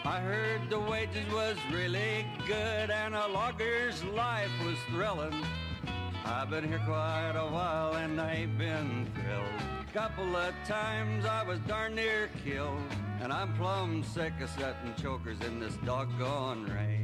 I 0.07 0.21
heard 0.21 0.71
the 0.71 0.81
wages 0.81 1.31
was 1.31 1.59
really 1.71 2.25
good 2.47 2.91
and 2.91 3.15
a 3.15 3.29
logger's 3.29 4.03
life 4.05 4.51
was 4.65 4.79
thrilling. 4.89 5.35
I've 6.25 6.49
been 6.49 6.67
here 6.67 6.81
quite 6.87 7.35
a 7.37 7.47
while 7.53 7.97
and 7.97 8.19
I 8.19 8.33
ain't 8.37 8.57
been 8.57 9.07
thrilled. 9.15 9.93
Couple 9.93 10.35
of 10.35 10.55
times 10.67 11.27
I 11.27 11.43
was 11.43 11.59
darn 11.69 11.95
near 11.95 12.31
killed, 12.43 12.81
and 13.21 13.31
I'm 13.31 13.53
plumb 13.59 14.03
sick 14.03 14.33
of 14.41 14.49
setting 14.49 14.95
chokers 14.97 15.39
in 15.47 15.61
this 15.61 15.75
doggone 15.85 16.65
rain. 16.65 17.02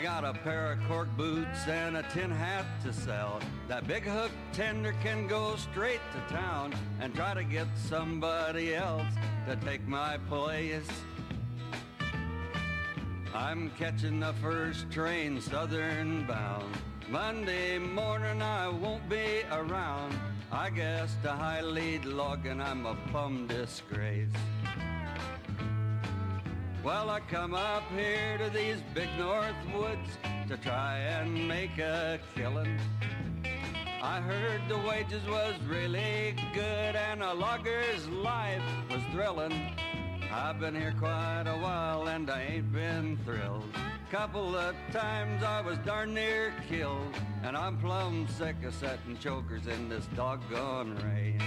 I 0.00 0.02
got 0.02 0.24
a 0.24 0.32
pair 0.32 0.72
of 0.72 0.78
cork 0.88 1.14
boots 1.14 1.68
and 1.68 1.98
a 1.98 2.02
tin 2.04 2.30
hat 2.30 2.64
to 2.84 2.90
sell. 2.90 3.38
That 3.68 3.86
big 3.86 4.04
hook 4.04 4.30
tender 4.50 4.94
can 5.02 5.26
go 5.26 5.56
straight 5.56 6.00
to 6.14 6.34
town 6.34 6.72
and 7.02 7.14
try 7.14 7.34
to 7.34 7.44
get 7.44 7.66
somebody 7.76 8.74
else 8.74 9.12
to 9.46 9.56
take 9.56 9.86
my 9.86 10.16
place. 10.26 10.88
I'm 13.34 13.70
catching 13.78 14.20
the 14.20 14.32
first 14.40 14.90
train 14.90 15.38
southern 15.38 16.26
bound. 16.26 16.74
Monday 17.10 17.76
morning 17.76 18.40
I 18.40 18.68
won't 18.68 19.06
be 19.06 19.42
around. 19.52 20.18
I 20.50 20.70
guess 20.70 21.14
the 21.22 21.32
high 21.32 21.60
lead 21.60 22.06
logging 22.06 22.62
I'm 22.62 22.86
a 22.86 22.96
plumb 23.10 23.46
disgrace. 23.48 24.32
Well, 26.82 27.10
I 27.10 27.20
come 27.20 27.52
up 27.52 27.82
here 27.94 28.38
to 28.38 28.48
these 28.48 28.78
big 28.94 29.10
north 29.18 29.54
woods 29.74 30.16
to 30.48 30.56
try 30.56 30.96
and 30.96 31.46
make 31.46 31.76
a 31.76 32.18
killing. 32.34 32.78
I 34.02 34.22
heard 34.22 34.62
the 34.66 34.78
wages 34.78 35.22
was 35.28 35.54
really 35.68 36.34
good 36.54 36.96
and 36.96 37.22
a 37.22 37.34
logger's 37.34 38.08
life 38.08 38.62
was 38.88 39.02
thrilling. 39.12 39.76
I've 40.32 40.58
been 40.58 40.74
here 40.74 40.94
quite 40.98 41.44
a 41.46 41.58
while 41.58 42.08
and 42.08 42.30
I 42.30 42.44
ain't 42.44 42.72
been 42.72 43.18
thrilled. 43.26 43.64
Couple 44.10 44.56
of 44.56 44.74
times 44.90 45.42
I 45.42 45.60
was 45.60 45.76
darn 45.84 46.14
near 46.14 46.54
killed, 46.68 47.14
and 47.44 47.56
I'm 47.56 47.78
plumb 47.78 48.26
sick 48.26 48.56
of 48.64 48.74
setting 48.74 49.16
chokers 49.18 49.66
in 49.68 49.88
this 49.88 50.06
doggone 50.16 50.96
rain. 50.96 51.40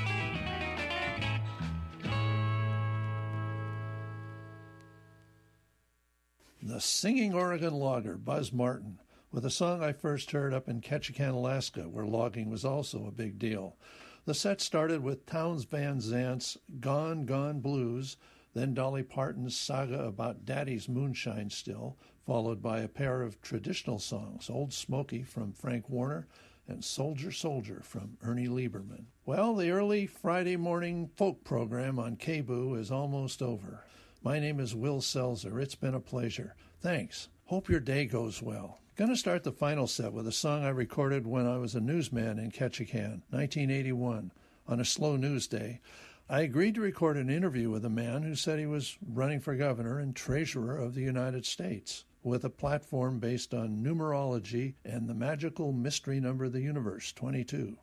The 6.66 6.80
singing 6.80 7.34
Oregon 7.34 7.74
logger, 7.74 8.16
Buzz 8.16 8.54
Martin. 8.54 9.00
with 9.34 9.46
a 9.46 9.50
song 9.50 9.84
I 9.84 9.92
first 9.92 10.32
heard 10.32 10.54
up 10.54 10.70
in 10.70 10.80
Ketchikan, 10.80 11.34
Alaska, 11.34 11.90
where 11.90 12.06
logging 12.06 12.50
was 12.50 12.64
also 12.64 13.06
a 13.06 13.12
big 13.12 13.38
deal. 13.38 13.76
The 14.24 14.34
set 14.34 14.62
started 14.62 15.04
with 15.04 15.26
Townes 15.26 15.66
Van 15.66 16.00
Zandt's 16.00 16.58
Gone, 16.80 17.26
Gone 17.26 17.60
Blues, 17.60 18.16
then 18.54 18.74
Dolly 18.74 19.04
Parton's 19.04 19.58
saga 19.60 20.06
about 20.06 20.46
Daddy's 20.46 20.88
Moonshine 20.88 21.50
Still, 21.50 21.98
followed 22.26 22.62
by 22.62 22.80
a 22.80 22.88
pair 22.88 23.22
of 23.22 23.42
traditional 23.42 24.00
songs, 24.00 24.50
Old 24.50 24.72
Smoky 24.72 25.22
from 25.22 25.52
Frank 25.52 25.90
Warner 25.90 26.30
and 26.66 26.82
Soldier 26.82 27.34
Soldier 27.34 27.82
from 27.84 28.16
Ernie 28.22 28.48
Lieberman. 28.48 29.08
Well, 29.26 29.54
the 29.54 29.72
early 29.72 30.08
Friday 30.08 30.56
morning 30.56 31.10
folk 31.18 31.44
program 31.44 32.00
on 32.00 32.16
KBOO 32.16 32.80
is 32.80 32.90
almost 32.90 33.42
over. 33.42 33.84
My 34.26 34.40
name 34.40 34.62
is 34.62 34.74
Will 34.74 35.02
Selzer. 35.02 35.62
It's 35.62 35.76
been 35.76 35.94
a 35.94 36.00
pleasure. 36.00 36.56
Thanks. 36.80 37.28
Hope 37.48 37.68
your 37.68 37.82
day 37.82 38.06
goes 38.06 38.42
well. 38.42 38.80
Gonna 38.96 39.18
start 39.18 39.44
the 39.44 39.52
final 39.52 39.86
set 39.86 40.14
with 40.14 40.26
a 40.26 40.32
song 40.32 40.64
I 40.64 40.70
recorded 40.70 41.28
when 41.28 41.46
I 41.46 41.58
was 41.58 41.76
a 41.76 41.82
newsman 41.82 42.40
in 42.40 42.50
Ketchikan, 42.50 43.24
1981, 43.32 44.32
on 44.66 44.80
a 44.80 44.86
slow 44.86 45.18
news 45.18 45.46
day. 45.48 45.82
I 46.30 46.40
agreed 46.40 46.76
to 46.76 46.82
record 46.82 47.18
an 47.18 47.30
interview 47.30 47.70
with 47.70 47.84
a 47.84 47.90
man 47.90 48.24
who 48.24 48.34
said 48.34 48.60
he 48.60 48.66
was 48.66 48.98
running 49.06 49.42
for 49.42 49.58
governor 49.58 50.00
and 50.00 50.16
treasurer 50.16 50.78
of 50.78 50.96
the 50.96 51.02
United 51.02 51.46
States 51.46 52.06
with 52.24 52.46
a 52.46 52.50
platform 52.50 53.20
based 53.20 53.54
on 53.54 53.84
numerology 53.84 54.76
and 54.86 55.10
the 55.10 55.14
magical 55.14 55.74
mystery 55.74 56.22
number 56.22 56.46
of 56.46 56.54
the 56.54 56.62
universe, 56.62 57.12
22. 57.12 57.76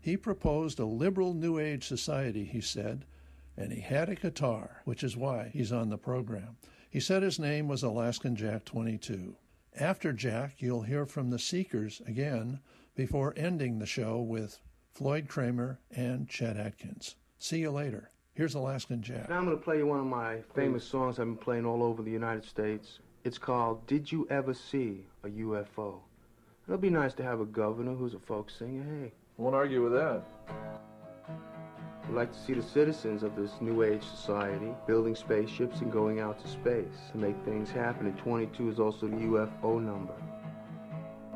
He 0.00 0.16
proposed 0.16 0.80
a 0.80 0.84
liberal 0.84 1.32
New 1.32 1.60
Age 1.60 1.86
society, 1.86 2.44
he 2.44 2.60
said, 2.60 3.04
and 3.56 3.72
he 3.72 3.80
had 3.80 4.08
a 4.08 4.14
guitar, 4.14 4.82
which 4.84 5.02
is 5.02 5.16
why 5.16 5.50
he's 5.52 5.72
on 5.72 5.88
the 5.88 5.98
program. 5.98 6.56
He 6.90 7.00
said 7.00 7.22
his 7.22 7.38
name 7.38 7.68
was 7.68 7.82
Alaskan 7.82 8.36
Jack 8.36 8.64
22. 8.64 9.36
After 9.78 10.12
Jack, 10.12 10.54
you'll 10.58 10.82
hear 10.82 11.04
from 11.06 11.30
the 11.30 11.38
Seekers 11.38 12.00
again 12.06 12.60
before 12.94 13.34
ending 13.36 13.78
the 13.78 13.86
show 13.86 14.20
with 14.20 14.60
Floyd 14.92 15.28
Cramer 15.28 15.78
and 15.94 16.28
Chet 16.28 16.56
Atkins. 16.56 17.16
See 17.38 17.58
you 17.58 17.70
later. 17.70 18.10
Here's 18.32 18.54
Alaskan 18.54 19.02
Jack. 19.02 19.28
Now 19.28 19.38
I'm 19.38 19.44
going 19.44 19.56
to 19.56 19.62
play 19.62 19.78
you 19.78 19.86
one 19.86 20.00
of 20.00 20.06
my 20.06 20.38
famous 20.54 20.84
songs 20.84 21.18
I've 21.18 21.26
been 21.26 21.36
playing 21.36 21.66
all 21.66 21.82
over 21.82 22.02
the 22.02 22.10
United 22.10 22.44
States. 22.44 23.00
It's 23.24 23.38
called 23.38 23.86
Did 23.86 24.10
You 24.10 24.26
Ever 24.30 24.54
See 24.54 25.06
a 25.24 25.28
UFO? 25.28 26.00
It'll 26.66 26.78
be 26.78 26.90
nice 26.90 27.14
to 27.14 27.22
have 27.22 27.40
a 27.40 27.46
governor 27.46 27.94
who's 27.94 28.14
a 28.14 28.18
folk 28.18 28.50
singer. 28.50 28.84
Hey. 28.84 29.12
Won't 29.36 29.54
argue 29.54 29.82
with 29.82 29.92
that. 29.92 30.22
We'd 32.08 32.14
like 32.14 32.32
to 32.32 32.38
see 32.38 32.54
the 32.54 32.62
citizens 32.62 33.24
of 33.24 33.34
this 33.34 33.50
new 33.60 33.82
age 33.82 34.02
society 34.04 34.72
building 34.86 35.16
spaceships 35.16 35.80
and 35.80 35.90
going 35.90 36.20
out 36.20 36.38
to 36.40 36.48
space 36.48 37.10
to 37.10 37.18
make 37.18 37.34
things 37.44 37.68
happen. 37.70 38.06
And 38.06 38.16
22 38.18 38.70
is 38.70 38.78
also 38.78 39.08
the 39.08 39.16
UFO 39.16 39.82
number. 39.82 40.14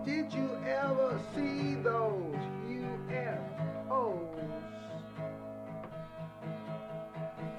Did 0.05 0.33
you 0.33 0.49
ever 0.65 1.21
see 1.35 1.75
those 1.75 2.37
UFOs 2.69 4.29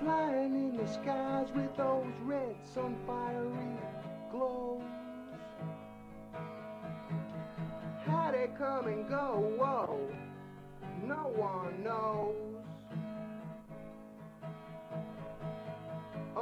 flying 0.01 0.55
in 0.55 0.77
the 0.77 0.87
skies 0.87 1.47
with 1.53 1.75
those 1.75 2.13
red 2.23 2.55
sun 2.73 2.95
fiery 3.05 3.77
glows? 4.31 4.81
How 8.05 8.31
they 8.31 8.49
come 8.57 8.87
and 8.87 9.07
go? 9.09 9.53
Whoa, 9.59 10.09
no 11.05 11.31
one 11.35 11.83
knows. 11.83 12.35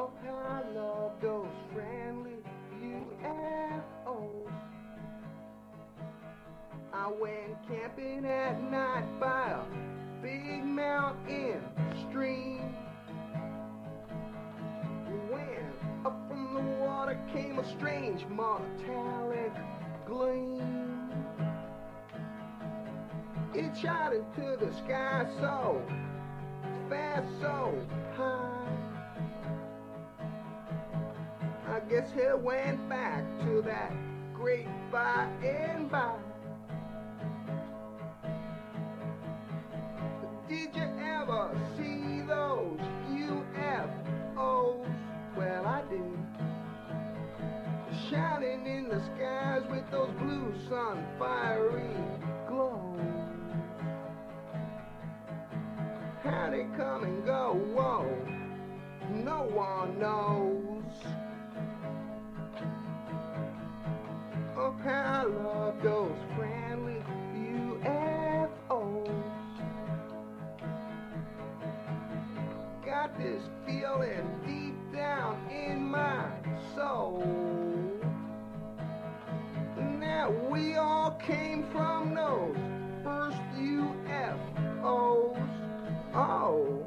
Oh, 0.02 0.10
how 0.24 0.34
I 0.34 0.62
love 0.74 1.12
those 1.22 1.52
friendly 1.74 2.38
UFOs. 2.82 4.50
I 6.94 7.08
went 7.20 7.68
camping 7.68 8.24
at 8.24 8.64
night 8.72 9.20
by 9.20 9.50
a 9.50 10.22
big 10.22 10.64
mountain 10.64 11.62
stream. 12.08 12.62
When 15.30 15.66
up 16.06 16.18
from 16.30 16.54
the 16.54 16.62
water 16.82 17.20
came 17.34 17.60
a 17.60 17.70
strange 17.70 18.26
metallic 18.30 19.52
gleam. 20.08 21.12
It 23.54 23.78
shot 23.78 24.14
into 24.14 24.56
the 24.56 24.72
sky 24.78 25.28
so 25.42 25.82
fast, 26.90 27.28
so 27.42 27.76
high. 28.16 28.69
I 31.80 31.82
guess 31.90 32.12
he 32.12 32.22
went 32.44 32.90
back 32.90 33.24
to 33.40 33.62
that 33.62 33.94
great 34.34 34.68
by 34.92 35.30
and 35.42 35.90
by. 35.90 36.14
Did 40.50 40.76
you 40.76 40.84
ever 41.02 41.58
see 41.78 42.22
those 42.28 42.80
UFOs? 43.08 44.94
Well, 45.38 45.66
I 45.66 45.82
did. 45.90 46.02
Shining 48.10 48.66
in 48.68 48.90
the 48.90 49.02
skies 49.16 49.64
with 49.72 49.90
those 49.90 50.12
blue 50.20 50.54
sun 50.68 51.06
fiery 51.18 51.96
glows. 52.50 53.00
How 56.24 56.50
they 56.50 56.66
come 56.76 57.06
and 57.06 57.26
go, 57.26 57.54
whoa, 57.74 58.06
no 59.24 59.44
one 59.54 59.98
knows. 59.98 61.29
I 64.62 65.24
love 65.24 65.82
those 65.82 66.18
friendly 66.36 67.02
UFOs. 67.34 69.08
Got 72.86 73.18
this 73.18 73.42
feeling 73.66 74.28
deep 74.46 74.76
down 74.94 75.50
in 75.50 75.90
my 75.90 76.28
soul. 76.76 77.24
Now 79.98 80.30
we 80.50 80.76
all 80.76 81.12
came 81.12 81.64
from 81.72 82.14
those 82.14 82.58
first 83.02 83.38
UFOs. 83.56 85.40
Oh, 86.14 86.86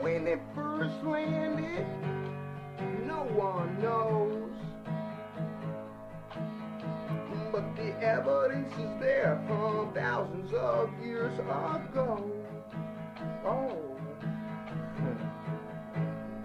when 0.00 0.26
it 0.26 0.40
first 0.56 1.04
landed, 1.04 1.86
no 3.06 3.28
one 3.36 3.80
knows. 3.80 4.63
But 7.54 7.76
the 7.76 7.94
evidence 8.02 8.72
is 8.72 8.98
there 8.98 9.40
from 9.46 9.92
thousands 9.94 10.52
of 10.54 10.90
years 11.00 11.38
ago. 11.38 12.32
Oh. 13.46 13.96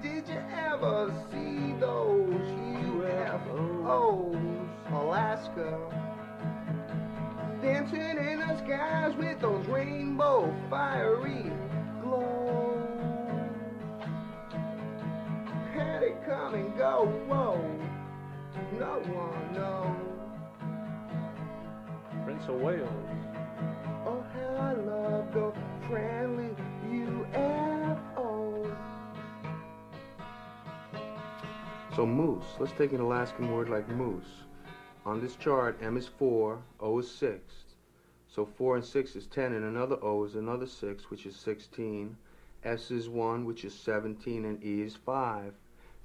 Did 0.04 0.30
you 0.30 0.40
ever 0.56 1.12
see 1.32 1.74
those 1.80 2.30
UFOs? 2.30 3.88
Oh. 3.90 4.40
Alaska. 4.94 5.80
Dancing 7.64 8.02
in 8.02 8.42
the 8.42 8.58
skies 8.64 9.16
with 9.18 9.40
those 9.40 9.66
rainbow 9.66 10.54
fiery 10.70 11.52
glows. 12.04 12.86
Had 15.74 16.04
it 16.04 16.24
come 16.24 16.54
and 16.54 16.78
go, 16.78 17.08
whoa, 17.28 17.60
no 18.78 19.00
one 19.12 19.54
knows. 19.56 20.09
Prince 22.40 22.50
of 22.50 22.62
Wales. 22.62 22.90
Oh, 24.06 24.24
how 24.34 24.56
I 24.56 24.74
love 24.74 25.34
the 25.34 25.52
friendly 25.88 26.56
UFOs. 26.86 28.76
So 31.96 32.06
moose, 32.06 32.46
let's 32.60 32.72
take 32.74 32.94
an 32.94 33.02
Alaskan 33.02 33.52
word 33.52 33.68
like 33.70 33.90
moose. 33.90 34.46
On 35.06 35.20
this 35.20 35.36
chart, 35.36 35.78
M 35.82 35.98
is 35.98 36.08
4, 36.08 36.60
O 36.80 37.00
is 37.00 37.12
6. 37.12 37.42
So 38.30 38.46
4 38.46 38.78
and 38.78 38.86
6 38.86 39.16
is 39.18 39.26
10, 39.28 39.54
and 39.54 39.66
another 39.66 39.98
O 40.02 40.24
is 40.24 40.36
another 40.36 40.68
6, 40.68 41.10
which 41.10 41.26
is 41.26 41.36
16. 41.36 42.16
S 42.64 42.90
is 42.92 43.10
1, 43.10 43.44
which 43.44 43.66
is 43.66 43.74
17, 43.74 44.46
and 44.46 44.64
E 44.64 44.82
is 44.82 44.96
5. 44.96 45.54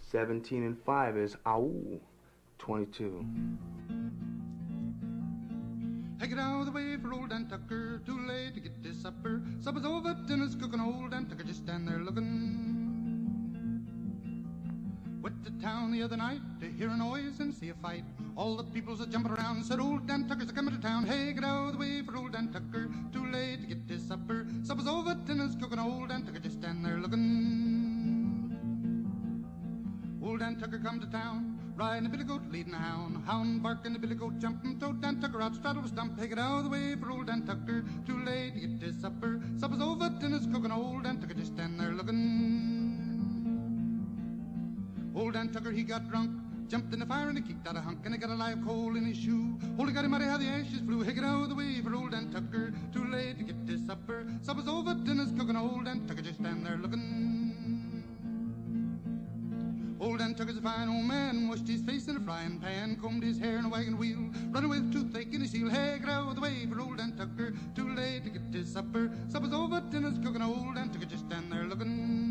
17 0.00 0.64
and 0.64 0.78
5 0.82 1.16
is 1.16 1.36
AU, 1.46 2.00
22. 2.58 3.24
I 6.24 6.26
get 6.26 6.38
out 6.38 6.60
of 6.60 6.64
the 6.64 6.72
way 6.72 6.96
for 6.96 7.12
old 7.12 7.28
Dan 7.28 7.46
Tucker. 7.50 8.00
Too 8.06 8.18
late 8.26 8.54
to 8.54 8.60
get 8.60 8.82
this 8.82 8.96
supper. 8.96 9.42
Supper's 9.60 9.84
over, 9.84 10.16
dinner's 10.26 10.54
cooking. 10.54 10.80
Old 10.80 11.10
Dan 11.10 11.26
Tucker 11.26 11.42
just 11.42 11.64
stand 11.64 11.86
there 11.86 11.98
looking. 11.98 13.84
Went 15.20 15.44
to 15.44 15.50
town 15.60 15.92
the 15.92 16.02
other 16.02 16.16
night 16.16 16.40
to 16.60 16.66
hear 16.66 16.88
a 16.88 16.96
noise 16.96 17.40
and 17.40 17.52
see 17.52 17.68
a 17.68 17.74
fight. 17.74 18.04
All 18.36 18.56
the 18.56 18.64
people's 18.64 19.02
a 19.02 19.06
jumping 19.06 19.32
around. 19.32 19.64
Said 19.64 19.80
old 19.80 20.06
Dan 20.06 20.26
Tucker's 20.26 20.48
a 20.48 20.54
coming 20.54 20.74
to 20.74 20.80
town. 20.80 21.04
Hey, 21.04 21.34
get 21.34 21.44
out 21.44 21.66
of 21.66 21.72
the 21.74 21.78
way 21.78 22.00
for 22.00 22.16
old 22.16 22.32
Dan 22.32 22.50
Tucker. 22.50 22.88
Too 23.12 23.26
late 23.30 23.60
to 23.60 23.66
get 23.66 23.86
his 23.86 24.08
supper. 24.08 24.46
Supper's 24.62 24.86
over, 24.86 25.14
dinner's 25.26 25.54
cooking. 25.56 25.78
Old 25.78 26.08
Dan 26.08 26.24
Tucker 26.24 26.38
just 26.38 26.56
stand 26.58 26.82
there 26.82 26.96
looking. 27.00 28.56
Old 30.24 30.40
Dan 30.40 30.58
Tucker 30.58 30.78
come 30.78 31.00
to 31.00 31.06
town 31.06 31.53
riding 31.76 32.06
a 32.06 32.08
billy 32.08 32.24
goat, 32.24 32.42
leading 32.50 32.72
a 32.72 32.78
hound, 32.78 33.24
hound 33.26 33.62
barking, 33.62 33.92
the 33.92 33.98
billy 33.98 34.14
goat 34.14 34.38
jumping, 34.38 34.78
toad 34.78 35.00
Dan 35.00 35.20
Tucker 35.20 35.42
out, 35.42 35.54
straddle 35.54 35.86
stump, 35.86 36.18
take 36.18 36.30
it 36.32 36.38
out 36.38 36.58
of 36.58 36.64
the 36.64 36.70
way 36.70 36.94
for 36.94 37.10
old 37.10 37.26
Dan 37.26 37.44
Tucker. 37.44 37.84
Too 38.06 38.24
late 38.24 38.54
to 38.54 38.60
get 38.60 38.80
his 38.80 39.00
supper, 39.00 39.40
supper's 39.58 39.80
over, 39.80 40.08
dinner's 40.20 40.46
cooking, 40.46 40.70
old 40.70 41.02
Dan 41.04 41.20
Tucker 41.20 41.34
just 41.34 41.52
stand 41.54 41.78
there 41.78 41.92
looking. 41.92 43.10
Old 45.16 45.34
Dan 45.34 45.52
Tucker, 45.52 45.70
he 45.72 45.82
got 45.82 46.08
drunk, 46.08 46.30
jumped 46.68 46.92
in 46.92 47.00
the 47.00 47.06
fire 47.06 47.28
and 47.28 47.38
he 47.38 47.44
kicked 47.44 47.66
out 47.66 47.76
a 47.76 47.80
hunk, 47.80 47.98
and 48.04 48.14
he 48.14 48.20
got 48.20 48.30
a 48.30 48.34
live 48.34 48.64
coal 48.64 48.96
in 48.96 49.04
his 49.04 49.16
shoe. 49.16 49.58
Holy 49.76 49.92
God 49.92 50.04
him 50.04 50.12
mighty 50.12 50.24
how 50.26 50.38
the 50.38 50.46
ashes 50.46 50.80
flew, 50.80 51.02
hey, 51.02 51.12
get 51.12 51.24
out 51.24 51.42
of 51.42 51.48
the 51.48 51.54
way 51.54 51.80
for 51.80 51.94
old 51.94 52.12
Dan 52.12 52.30
Tucker. 52.30 52.72
Too 52.92 53.04
late 53.06 53.38
to 53.38 53.44
get 53.44 53.56
his 53.66 53.84
supper, 53.86 54.26
supper's 54.42 54.68
over, 54.68 54.94
dinner's 54.94 55.32
cooking, 55.32 55.56
old 55.56 55.86
Dan 55.86 56.06
Tucker 56.06 56.22
just 56.22 56.38
stand 56.38 56.64
there 56.64 56.76
looking. 56.76 57.43
Old 60.04 60.18
Dan 60.18 60.34
Tucker's 60.34 60.58
a 60.58 60.60
fine 60.60 60.90
old 60.90 61.06
man, 61.06 61.48
washed 61.48 61.66
his 61.66 61.80
face 61.80 62.08
in 62.08 62.16
a 62.18 62.20
frying 62.20 62.60
pan, 62.60 62.96
combed 62.96 63.22
his 63.22 63.38
hair 63.38 63.56
in 63.56 63.64
a 63.64 63.70
wagon 63.70 63.96
wheel, 63.96 64.18
running 64.50 64.68
with 64.68 64.92
toothache 64.92 65.32
in 65.32 65.40
his 65.40 65.50
heel. 65.50 65.70
Hey, 65.70 65.96
get 65.98 66.10
out 66.10 66.28
of 66.28 66.34
the 66.34 66.42
way 66.42 66.66
for 66.66 66.78
old 66.78 66.98
Dan 66.98 67.16
Tucker. 67.16 67.54
Too 67.74 67.88
late 67.94 68.22
to 68.24 68.28
get 68.28 68.42
his 68.52 68.70
supper, 68.70 69.10
supper's 69.28 69.54
over, 69.54 69.80
dinner's 69.90 70.18
cooking, 70.18 70.42
old 70.42 70.74
Dan 70.74 70.90
Tucker 70.90 71.06
just 71.06 71.24
stand 71.24 71.50
there 71.50 71.64
looking. 71.64 72.23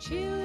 Children 0.00 0.39